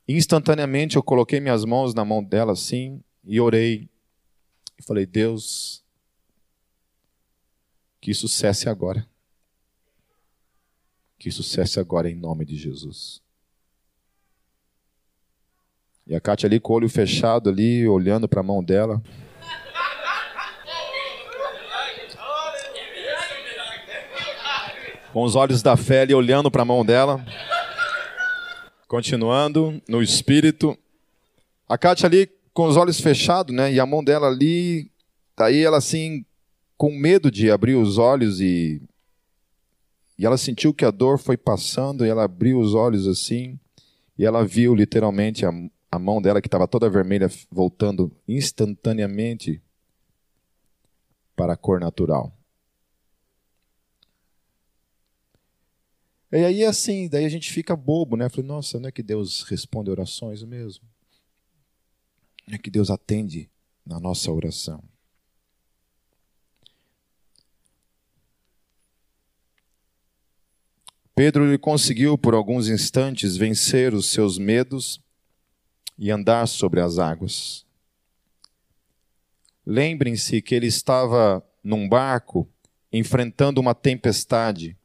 [0.06, 3.88] Instantaneamente eu coloquei minhas mãos na mão dela assim e orei.
[4.78, 5.82] E falei: "Deus,
[8.00, 9.08] que isso cesse agora.
[11.18, 13.22] Que isso cesse agora em nome de Jesus.
[16.06, 19.02] E a Kátia ali com o olho fechado ali, olhando para a mão dela.
[25.14, 27.24] Com os olhos da fé ali olhando para a mão dela.
[28.94, 30.78] Continuando no espírito.
[31.68, 33.72] A Kátia ali com os olhos fechados, né?
[33.72, 34.88] E a mão dela ali,
[35.36, 36.24] aí ela assim,
[36.76, 38.80] com medo de abrir os olhos e
[40.16, 43.58] e ela sentiu que a dor foi passando e ela abriu os olhos assim
[44.16, 45.50] e ela viu literalmente a,
[45.90, 49.60] a mão dela que estava toda vermelha voltando instantaneamente
[51.34, 52.32] para a cor natural.
[56.35, 58.28] E aí, assim, daí a gente fica bobo, né?
[58.28, 60.85] Falei, nossa, não é que Deus responde orações mesmo?
[62.44, 63.48] Não é que Deus atende
[63.87, 64.82] na nossa oração?
[71.14, 75.00] Pedro ele conseguiu por alguns instantes vencer os seus medos
[75.96, 77.64] e andar sobre as águas.
[79.64, 82.50] Lembrem-se que ele estava num barco
[82.92, 84.76] enfrentando uma tempestade.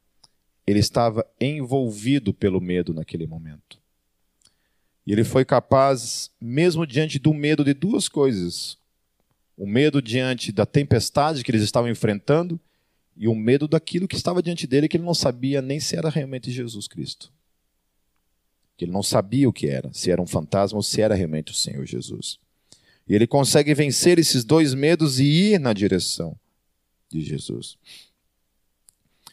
[0.70, 3.80] Ele estava envolvido pelo medo naquele momento.
[5.06, 8.78] E ele foi capaz, mesmo diante do medo de duas coisas:
[9.56, 12.58] o medo diante da tempestade que eles estavam enfrentando
[13.16, 16.08] e o medo daquilo que estava diante dele que ele não sabia nem se era
[16.08, 17.32] realmente Jesus Cristo.
[18.76, 21.50] Que ele não sabia o que era, se era um fantasma ou se era realmente
[21.50, 22.38] o Senhor Jesus.
[23.08, 26.38] E ele consegue vencer esses dois medos e ir na direção
[27.10, 27.76] de Jesus.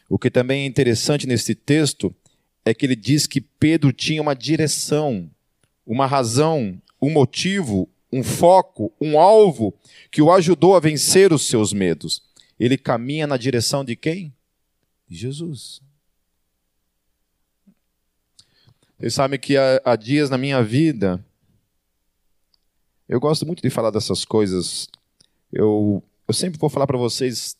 [0.08, 2.14] O que também é interessante nesse texto
[2.64, 5.30] é que ele diz que Pedro tinha uma direção,
[5.86, 9.74] uma razão, um motivo, um foco, um alvo
[10.10, 12.28] que o ajudou a vencer os seus medos
[12.58, 14.34] ele caminha na direção de quem?
[15.08, 15.80] Jesus.
[18.98, 21.24] Vocês sabem que há, há dias na minha vida,
[23.08, 24.88] eu gosto muito de falar dessas coisas.
[25.52, 27.56] Eu, eu sempre vou falar para vocês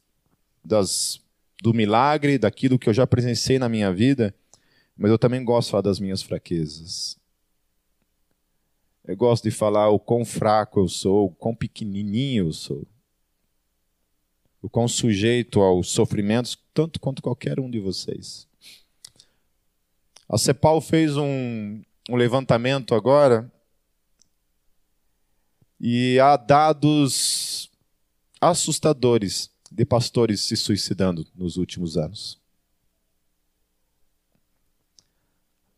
[0.65, 1.21] das,
[1.63, 4.35] do milagre, daquilo que eu já presenciei na minha vida,
[4.97, 7.19] mas eu também gosto de falar das minhas fraquezas.
[9.05, 12.87] Eu gosto de falar o quão fraco eu sou, o quão pequenininho eu sou
[14.61, 18.47] o quão sujeito aos sofrimentos, tanto quanto qualquer um de vocês.
[20.29, 23.51] A CEPAL fez um, um levantamento agora
[25.81, 27.71] e há dados
[28.41, 32.39] assustadores de pastores se suicidando nos últimos anos.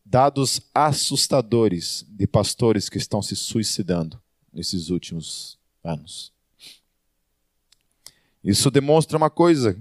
[0.05, 4.21] Dados assustadores de pastores que estão se suicidando
[4.51, 6.33] nesses últimos anos.
[8.43, 9.79] Isso demonstra uma coisa,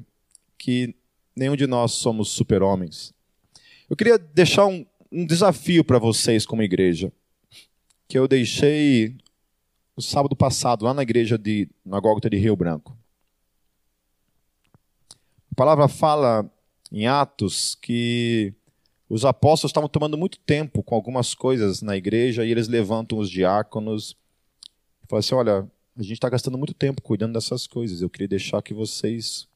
[0.58, 0.94] que
[1.34, 3.14] nenhum de nós somos super-homens.
[3.88, 7.12] Eu queria deixar um, um desafio para vocês como igreja,
[8.06, 9.16] que eu deixei
[9.96, 12.99] no sábado passado, lá na igreja de, na Gólgota de Rio Branco.
[15.52, 16.50] A palavra fala
[16.90, 18.54] em Atos que
[19.08, 23.28] os apóstolos estavam tomando muito tempo com algumas coisas na igreja e eles levantam os
[23.28, 24.16] diáconos
[25.02, 28.00] e falam assim: olha, a gente está gastando muito tempo cuidando dessas coisas.
[28.00, 29.48] Eu queria deixar que vocês,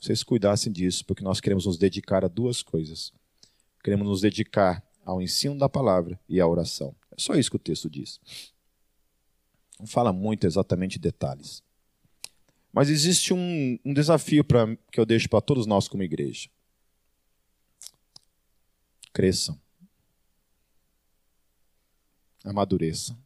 [0.00, 3.12] vocês cuidassem disso, porque nós queremos nos dedicar a duas coisas.
[3.82, 6.94] Queremos nos dedicar ao ensino da palavra e à oração.
[7.10, 8.18] É só isso que o texto diz.
[9.78, 11.62] Não fala muito exatamente detalhes.
[12.74, 16.50] Mas existe um, um desafio pra, que eu deixo para todos nós como igreja.
[19.12, 19.56] Cresçam.
[22.42, 23.16] Amadureçam.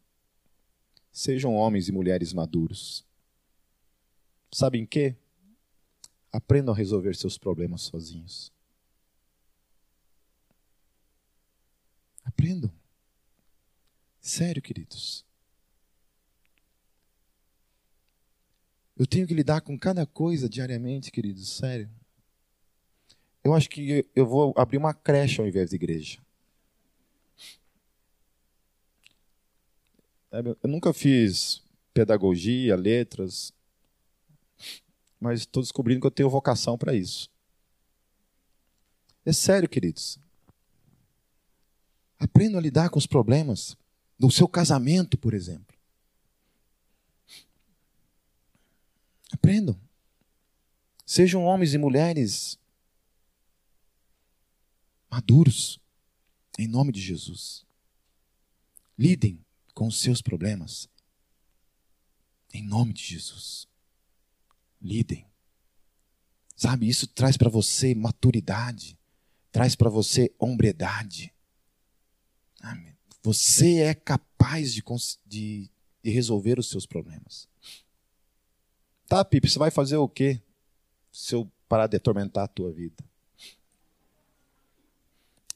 [1.11, 3.07] Sejam homens e mulheres maduros.
[4.53, 5.17] Sabem que?
[6.31, 8.53] Aprendam a resolver seus problemas sozinhos.
[12.23, 12.71] Aprendam.
[14.21, 15.25] Sério, queridos.
[18.99, 21.89] Eu tenho que lidar com cada coisa diariamente, queridos, sério.
[23.45, 26.19] Eu acho que eu vou abrir uma creche ao invés de igreja.
[30.33, 31.63] Eu nunca fiz
[31.95, 33.53] pedagogia, letras,
[35.21, 37.31] mas estou descobrindo que eu tenho vocação para isso.
[39.25, 40.19] É sério, queridos.
[42.19, 43.77] Aprendam a lidar com os problemas
[44.19, 45.68] do seu casamento, por exemplo.
[49.33, 49.79] Aprendam.
[51.05, 52.59] Sejam homens e mulheres
[55.11, 55.81] maduros,
[56.59, 57.65] em nome de Jesus.
[58.99, 60.89] Lidem com os seus problemas.
[62.53, 63.67] Em nome de Jesus.
[64.81, 65.27] Lidem.
[66.57, 68.99] Sabe, isso traz para você maturidade,
[69.53, 71.33] traz para você hombredade.
[73.23, 74.83] Você é capaz de,
[75.25, 75.71] de,
[76.03, 77.49] de resolver os seus problemas.
[79.09, 80.41] Tá, Pipe, você vai fazer o quê
[81.11, 83.03] se eu parar de atormentar a tua vida?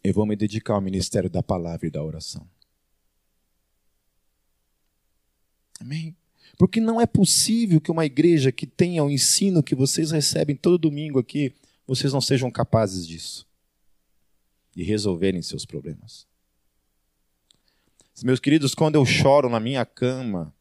[0.02, 2.48] Eu vou me dedicar ao ministério da palavra e da oração.
[5.78, 6.16] Amém?
[6.56, 10.78] Porque não é possível que uma igreja que tenha o ensino que vocês recebem todo
[10.78, 11.54] domingo aqui,
[11.86, 13.46] vocês não sejam capazes disso.
[14.74, 16.26] De resolverem seus problemas.
[18.22, 20.54] Meus queridos, quando eu choro na minha cama,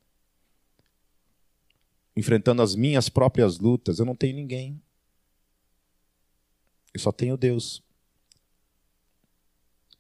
[2.15, 4.81] enfrentando as minhas próprias lutas, eu não tenho ninguém.
[6.93, 7.81] Eu só tenho Deus.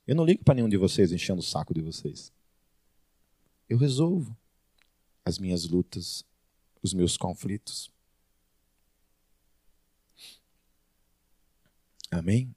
[0.05, 2.33] Eu não ligo para nenhum de vocês enchendo o saco de vocês.
[3.69, 4.35] Eu resolvo
[5.23, 6.25] as minhas lutas,
[6.81, 7.89] os meus conflitos.
[12.09, 12.53] Amém?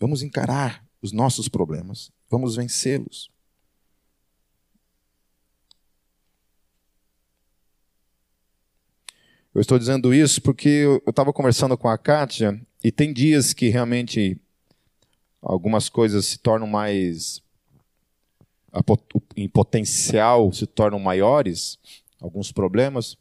[0.00, 3.30] Vamos encarar os nossos problemas, vamos vencê-los.
[9.56, 13.70] Eu estou dizendo isso porque eu estava conversando com a Kátia e tem dias que
[13.70, 14.38] realmente
[15.40, 17.42] algumas coisas se tornam mais.
[19.34, 21.78] em potencial se tornam maiores,
[22.20, 23.16] alguns problemas.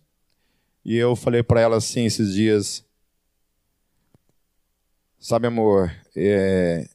[0.83, 2.83] E eu falei para ela assim esses dias:
[5.17, 6.89] Sabe, amor, é,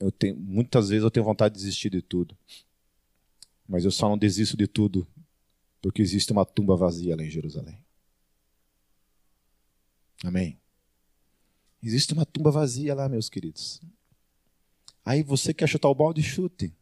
[0.00, 2.36] eu tenho, muitas vezes eu tenho vontade de desistir de tudo.
[3.68, 5.06] Mas eu só não desisto de tudo
[5.80, 7.78] porque existe uma tumba vazia lá em Jerusalém.
[10.24, 10.58] Amém.
[11.82, 13.80] Existe uma tumba vazia lá, meus queridos.
[15.04, 16.72] Aí você quer chutar o balde, chute.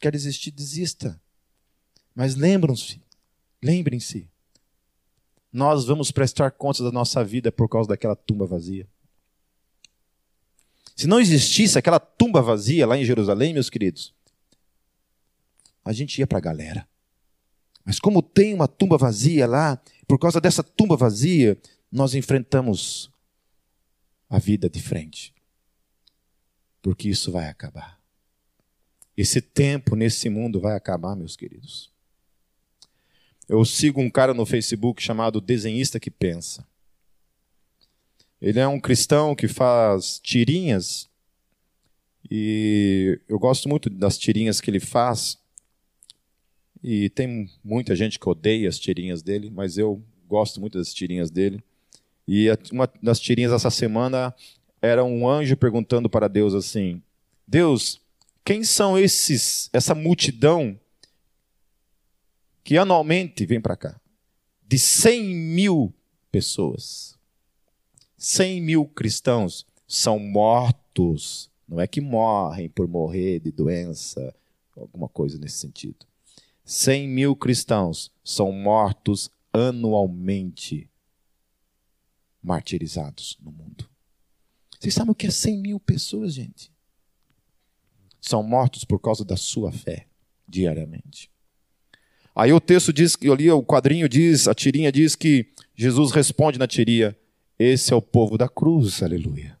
[0.00, 1.20] Quer desistir, desista.
[2.14, 3.00] Mas lembram-se,
[3.62, 4.28] lembrem-se,
[5.52, 8.86] nós vamos prestar contas da nossa vida por causa daquela tumba vazia.
[10.94, 14.12] Se não existisse aquela tumba vazia lá em Jerusalém, meus queridos,
[15.84, 16.88] a gente ia para a galera.
[17.84, 21.56] Mas como tem uma tumba vazia lá, por causa dessa tumba vazia,
[21.90, 23.10] nós enfrentamos
[24.28, 25.34] a vida de frente.
[26.82, 27.98] Porque isso vai acabar.
[29.16, 31.90] Esse tempo nesse mundo vai acabar, meus queridos.
[33.48, 36.66] Eu sigo um cara no Facebook chamado Desenhista que Pensa.
[38.40, 41.08] Ele é um cristão que faz tirinhas
[42.30, 45.38] e eu gosto muito das tirinhas que ele faz.
[46.82, 51.30] E tem muita gente que odeia as tirinhas dele, mas eu gosto muito das tirinhas
[51.30, 51.62] dele.
[52.28, 54.34] E uma das tirinhas dessa semana
[54.82, 57.02] era um anjo perguntando para Deus assim:
[57.46, 58.02] Deus,
[58.44, 60.78] quem são esses, essa multidão
[62.62, 63.98] que anualmente vem para cá?
[64.66, 65.94] De 100 mil
[66.30, 67.16] pessoas.
[68.18, 71.50] 100 mil cristãos são mortos.
[71.66, 74.34] Não é que morrem por morrer de doença,
[74.76, 76.04] alguma coisa nesse sentido.
[76.62, 80.90] 100 mil cristãos são mortos anualmente
[82.48, 83.86] martirizados no mundo.
[84.80, 86.72] Vocês sabem o que é 100 mil pessoas, gente?
[88.20, 90.06] São mortos por causa da sua fé,
[90.48, 91.30] diariamente.
[92.34, 96.58] Aí o texto diz, eu li o quadrinho diz, a tirinha diz que Jesus responde
[96.58, 97.14] na tirinha:
[97.58, 99.58] Esse é o povo da cruz, aleluia.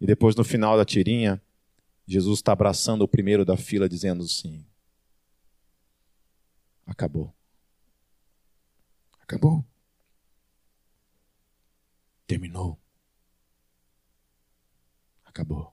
[0.00, 1.42] E depois no final da tirinha,
[2.06, 4.64] Jesus está abraçando o primeiro da fila, dizendo assim:
[6.86, 7.34] Acabou.
[9.20, 9.64] Acabou
[12.32, 12.80] terminou.
[15.22, 15.70] Acabou.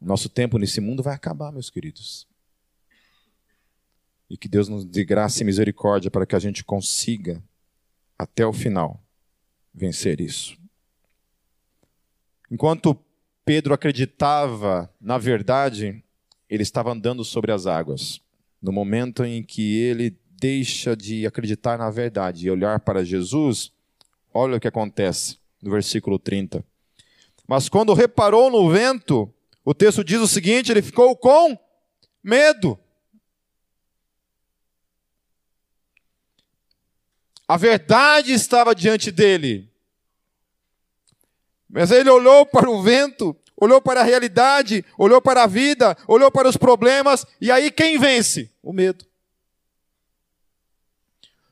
[0.00, 2.28] Nosso tempo nesse mundo vai acabar, meus queridos.
[4.30, 7.42] E que Deus nos dê graça e misericórdia para que a gente consiga,
[8.16, 9.02] até o final,
[9.74, 10.56] vencer isso.
[12.48, 12.96] Enquanto
[13.44, 16.04] Pedro acreditava na verdade,
[16.48, 18.20] ele estava andando sobre as águas.
[18.62, 23.72] No momento em que ele deixa de acreditar na verdade e olhar para Jesus,
[24.32, 26.64] Olha o que acontece no versículo 30.
[27.46, 29.32] Mas quando reparou no vento,
[29.64, 31.58] o texto diz o seguinte: ele ficou com
[32.22, 32.78] medo.
[37.46, 39.72] A verdade estava diante dele.
[41.68, 46.30] Mas ele olhou para o vento, olhou para a realidade, olhou para a vida, olhou
[46.30, 48.50] para os problemas, e aí quem vence?
[48.62, 49.06] O medo.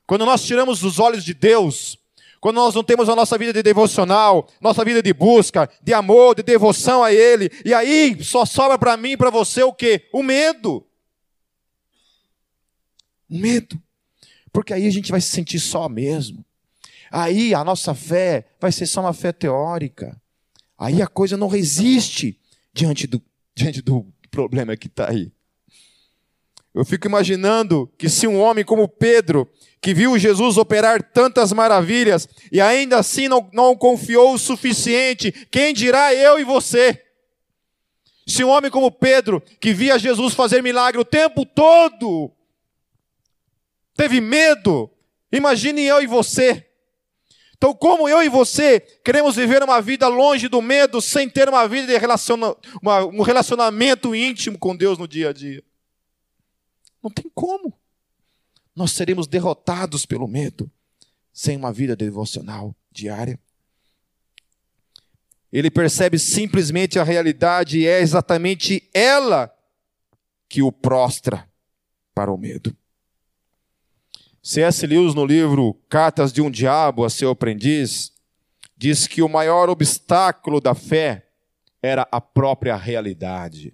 [0.05, 1.99] Quando nós tiramos os olhos de Deus,
[2.39, 6.35] quando nós não temos a nossa vida de devocional, nossa vida de busca, de amor,
[6.35, 10.07] de devoção a Ele, e aí só sobra para mim e para você o quê?
[10.13, 10.85] O medo.
[13.29, 13.81] O medo.
[14.51, 16.45] Porque aí a gente vai se sentir só mesmo.
[17.11, 20.19] Aí a nossa fé vai ser só uma fé teórica.
[20.77, 22.39] Aí a coisa não resiste
[22.73, 23.21] diante do,
[23.55, 25.31] diante do problema que está aí.
[26.73, 29.49] Eu fico imaginando que se um homem como Pedro,
[29.81, 35.73] que viu Jesus operar tantas maravilhas e ainda assim não, não confiou o suficiente, quem
[35.73, 37.03] dirá eu e você?
[38.27, 42.31] Se um homem como Pedro, que via Jesus fazer milagre o tempo todo,
[43.95, 44.91] teve medo,
[45.31, 46.65] imagine eu e você.
[47.55, 51.67] Então, como eu e você queremos viver uma vida longe do medo, sem ter uma
[51.67, 55.63] vida de relaciona uma, um relacionamento íntimo com Deus no dia a dia?
[57.01, 57.73] Não tem como
[58.77, 60.71] nós seremos derrotados pelo medo
[61.33, 63.39] sem uma vida devocional diária.
[65.51, 69.51] Ele percebe simplesmente a realidade e é exatamente ela
[70.47, 71.49] que o prostra
[72.13, 72.75] para o medo.
[74.43, 74.85] C.S.
[74.85, 78.13] Lewis, no livro Cartas de um Diabo a seu aprendiz,
[78.77, 81.27] diz que o maior obstáculo da fé
[81.81, 83.73] era a própria realidade.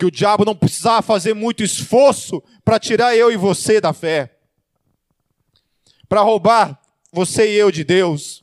[0.00, 4.34] Que o diabo não precisava fazer muito esforço para tirar eu e você da fé,
[6.08, 6.80] para roubar
[7.12, 8.42] você e eu de Deus,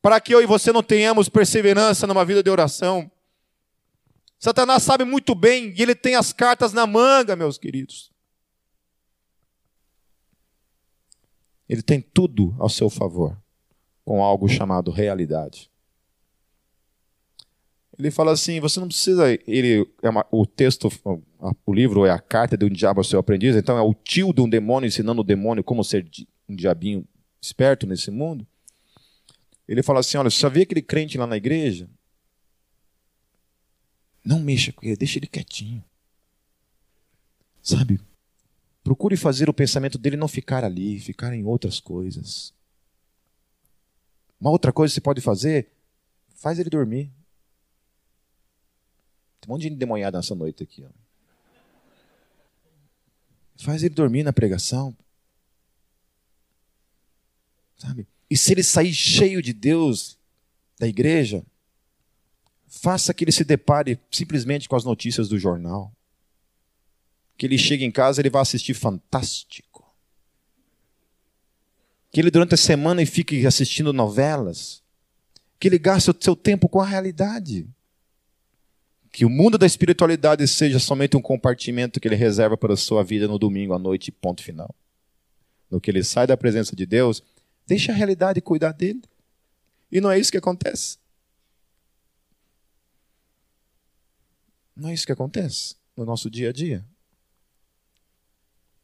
[0.00, 3.10] para que eu e você não tenhamos perseverança numa vida de oração.
[4.38, 8.12] Satanás sabe muito bem e ele tem as cartas na manga, meus queridos.
[11.68, 13.36] Ele tem tudo ao seu favor,
[14.04, 15.68] com algo chamado realidade.
[17.98, 19.24] Ele fala assim: você não precisa.
[19.46, 20.88] Ele, é uma, o texto,
[21.66, 24.32] o livro é a carta de um diabo ao seu aprendiz, então é o tio
[24.32, 26.08] de um demônio ensinando o demônio como ser
[26.48, 27.04] um diabinho
[27.40, 28.46] esperto nesse mundo.
[29.66, 31.90] Ele fala assim: olha, você viu aquele crente lá na igreja?
[34.24, 35.82] Não mexa com ele, deixa ele quietinho.
[37.62, 38.00] Sabe?
[38.84, 42.54] Procure fazer o pensamento dele não ficar ali, ficar em outras coisas.
[44.40, 45.68] Uma outra coisa que você pode fazer,
[46.36, 47.10] faz ele dormir.
[49.40, 50.84] Tem um monte de gente demonhada nessa noite aqui.
[50.84, 50.88] Ó.
[53.58, 54.96] Faz ele dormir na pregação.
[57.76, 58.06] Sabe?
[58.30, 60.18] E se ele sair cheio de Deus
[60.78, 61.44] da igreja,
[62.66, 65.92] faça que ele se depare simplesmente com as notícias do jornal.
[67.36, 69.68] Que ele chegue em casa, ele vai assistir Fantástico.
[72.10, 74.82] Que ele durante a semana fique assistindo novelas.
[75.58, 77.68] Que ele gaste o seu tempo com a realidade.
[79.10, 83.02] Que o mundo da espiritualidade seja somente um compartimento que ele reserva para a sua
[83.02, 84.74] vida no domingo à noite, ponto final.
[85.70, 87.22] No que ele sai da presença de Deus,
[87.66, 89.02] deixa a realidade cuidar dele.
[89.90, 90.98] E não é isso que acontece.
[94.76, 96.84] Não é isso que acontece no nosso dia a dia.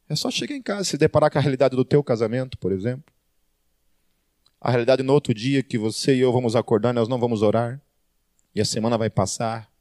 [0.07, 2.71] É só chegar em casa e se deparar com a realidade do teu casamento, por
[2.71, 3.13] exemplo.
[4.59, 7.81] A realidade no outro dia que você e eu vamos acordar, nós não vamos orar.
[8.53, 9.71] E a semana vai passar.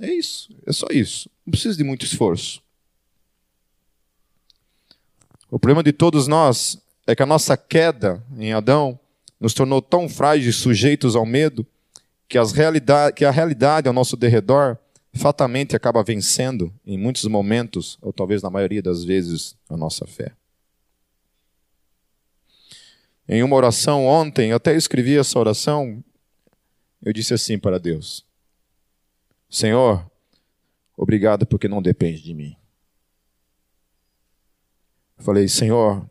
[0.00, 1.28] É isso, é só isso.
[1.44, 2.62] Não precisa de muito esforço.
[5.50, 8.98] O problema de todos nós é que a nossa queda em Adão
[9.38, 11.66] nos tornou tão frágeis, sujeitos ao medo,
[12.28, 14.78] que, as realidade, que a realidade ao nosso derredor
[15.12, 20.32] fatalmente acaba vencendo, em muitos momentos, ou talvez na maioria das vezes, a nossa fé.
[23.28, 26.02] Em uma oração ontem, eu até escrevi essa oração,
[27.02, 28.24] eu disse assim para Deus:
[29.50, 30.08] Senhor,
[30.96, 32.56] obrigado porque não depende de mim.
[35.18, 36.08] Eu falei, Senhor,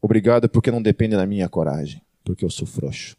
[0.00, 3.16] obrigado porque não depende da minha coragem, porque eu sou frouxo.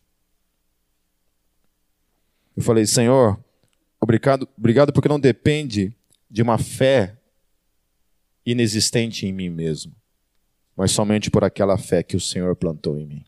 [2.55, 3.43] Eu falei, Senhor,
[3.99, 5.95] obrigado, obrigado porque não depende
[6.29, 7.17] de uma fé
[8.45, 9.95] inexistente em mim mesmo,
[10.75, 13.25] mas somente por aquela fé que o Senhor plantou em mim,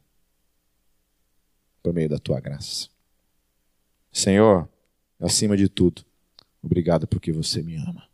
[1.81, 2.87] por meio da tua graça.
[4.11, 4.69] Senhor,
[5.25, 6.05] acima de tudo,
[6.61, 8.07] obrigado porque você me ama.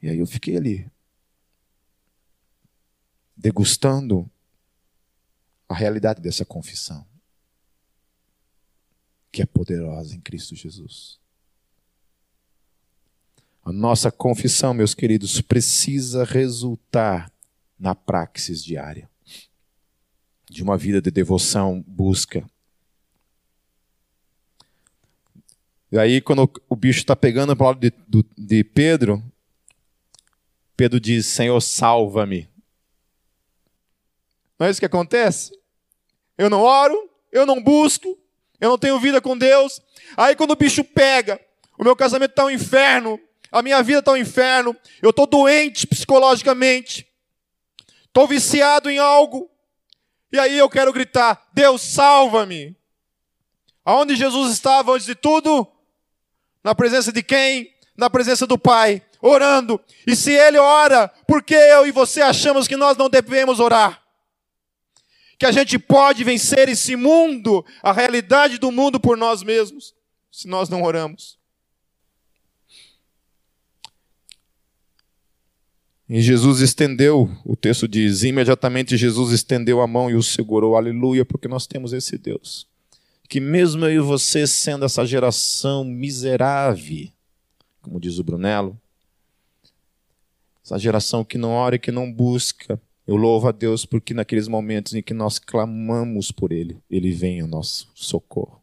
[0.00, 0.90] E aí eu fiquei ali,
[3.36, 4.30] degustando
[5.68, 7.06] a realidade dessa confissão,
[9.30, 11.18] que é poderosa em Cristo Jesus.
[13.64, 17.30] A nossa confissão, meus queridos, precisa resultar
[17.78, 19.08] na praxis diária
[20.48, 22.48] de uma vida de devoção, busca,
[25.90, 27.92] E aí, quando o bicho está pegando para o lado de,
[28.36, 29.22] de Pedro,
[30.76, 32.48] Pedro diz: Senhor, salva-me.
[34.58, 35.52] Não é isso que acontece?
[36.36, 38.18] Eu não oro, eu não busco,
[38.60, 39.80] eu não tenho vida com Deus.
[40.16, 41.40] Aí, quando o bicho pega,
[41.78, 43.18] o meu casamento está um inferno,
[43.50, 47.08] a minha vida está um inferno, eu estou doente psicologicamente,
[48.06, 49.50] estou viciado em algo,
[50.30, 52.76] e aí eu quero gritar: Deus, salva-me.
[53.84, 55.66] Aonde Jesus estava antes de tudo?
[56.68, 57.72] Na presença de quem?
[57.96, 59.80] Na presença do Pai, orando.
[60.06, 64.02] E se Ele ora, por que eu e você achamos que nós não devemos orar?
[65.38, 69.94] Que a gente pode vencer esse mundo, a realidade do mundo por nós mesmos,
[70.30, 71.38] se nós não oramos.
[76.06, 81.24] E Jesus estendeu, o texto diz, imediatamente Jesus estendeu a mão e o segurou, aleluia,
[81.24, 82.68] porque nós temos esse Deus
[83.28, 87.08] que mesmo eu e você sendo essa geração miserável,
[87.82, 88.78] como diz o Brunello,
[90.64, 94.48] essa geração que não ora e que não busca, Eu louvo a Deus porque naqueles
[94.48, 98.60] momentos em que nós clamamos por Ele, Ele vem ao nosso socorro.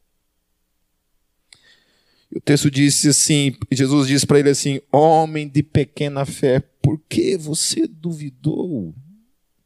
[2.31, 7.35] O texto disse assim, Jesus disse para ele assim: Homem de pequena fé, por que
[7.37, 8.93] você duvidou?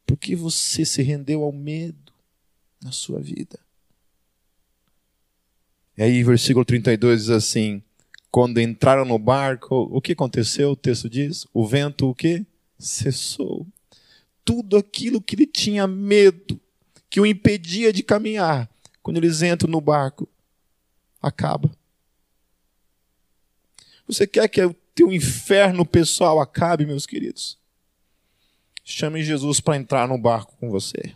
[0.06, 2.12] Por que você se rendeu ao medo
[2.82, 3.58] na sua vida?
[6.00, 7.82] E aí, versículo 32 diz assim:
[8.30, 10.70] Quando entraram no barco, o que aconteceu?
[10.70, 12.46] O texto diz: O vento o que?
[12.78, 13.66] Cessou.
[14.42, 16.58] Tudo aquilo que ele tinha medo,
[17.10, 18.66] que o impedia de caminhar,
[19.02, 20.26] quando eles entram no barco,
[21.20, 21.70] acaba.
[24.06, 27.58] Você quer que o teu inferno pessoal acabe, meus queridos?
[28.82, 31.14] Chame Jesus para entrar no barco com você.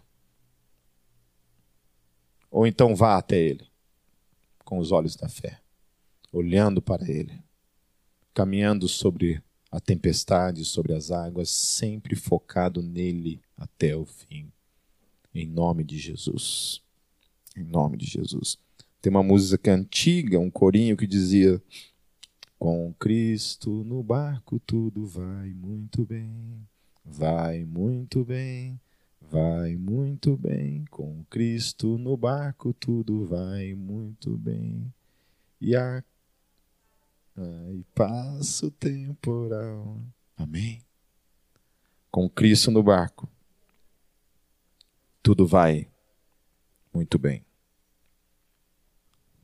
[2.51, 3.66] Ou então vá até ele,
[4.65, 5.61] com os olhos da fé,
[6.33, 7.43] olhando para ele,
[8.33, 14.53] caminhando sobre a tempestade, sobre as águas, sempre focado nele até o fim.
[15.35, 16.81] Em nome de Jesus.
[17.57, 18.57] Em nome de Jesus.
[19.01, 21.61] Tem uma música antiga, um corinho que dizia:
[22.59, 26.67] com Cristo no barco tudo vai muito bem,
[27.05, 28.81] vai muito bem,
[29.35, 30.85] vai muito bem.
[30.85, 34.95] Com Cristo no barco tudo vai muito bem.
[35.61, 36.05] E a
[37.37, 40.01] Ai, passa o temporal.
[40.37, 40.85] Amém.
[42.12, 43.28] Com Cristo no barco,
[45.20, 45.91] tudo vai
[46.93, 47.45] muito bem.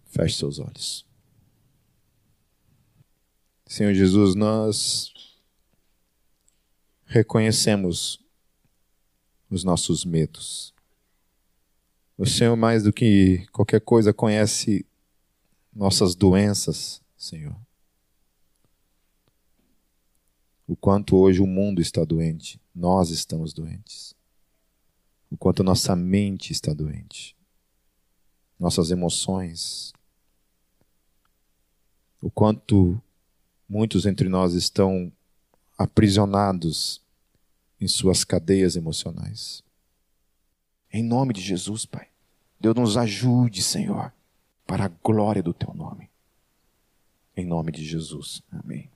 [0.05, 1.05] Feche seus olhos.
[3.67, 5.13] Senhor Jesus, nós
[7.07, 8.25] reconhecemos
[9.51, 10.73] os nossos medos.
[12.17, 14.87] O Senhor, mais do que qualquer coisa, conhece
[15.75, 17.57] nossas doenças, Senhor.
[20.67, 24.15] O quanto hoje o mundo está doente, nós estamos doentes.
[25.31, 27.37] O quanto nossa mente está doente,
[28.59, 29.93] nossas emoções.
[32.23, 33.03] O quanto
[33.71, 35.13] Muitos entre nós estão
[35.79, 37.01] aprisionados
[37.81, 39.63] em suas cadeias emocionais.
[40.93, 42.09] Em nome de Jesus, Pai,
[42.61, 44.13] Deus nos ajude, Senhor,
[44.67, 46.11] para a glória do Teu nome.
[47.37, 48.43] Em nome de Jesus.
[48.51, 48.91] Amém.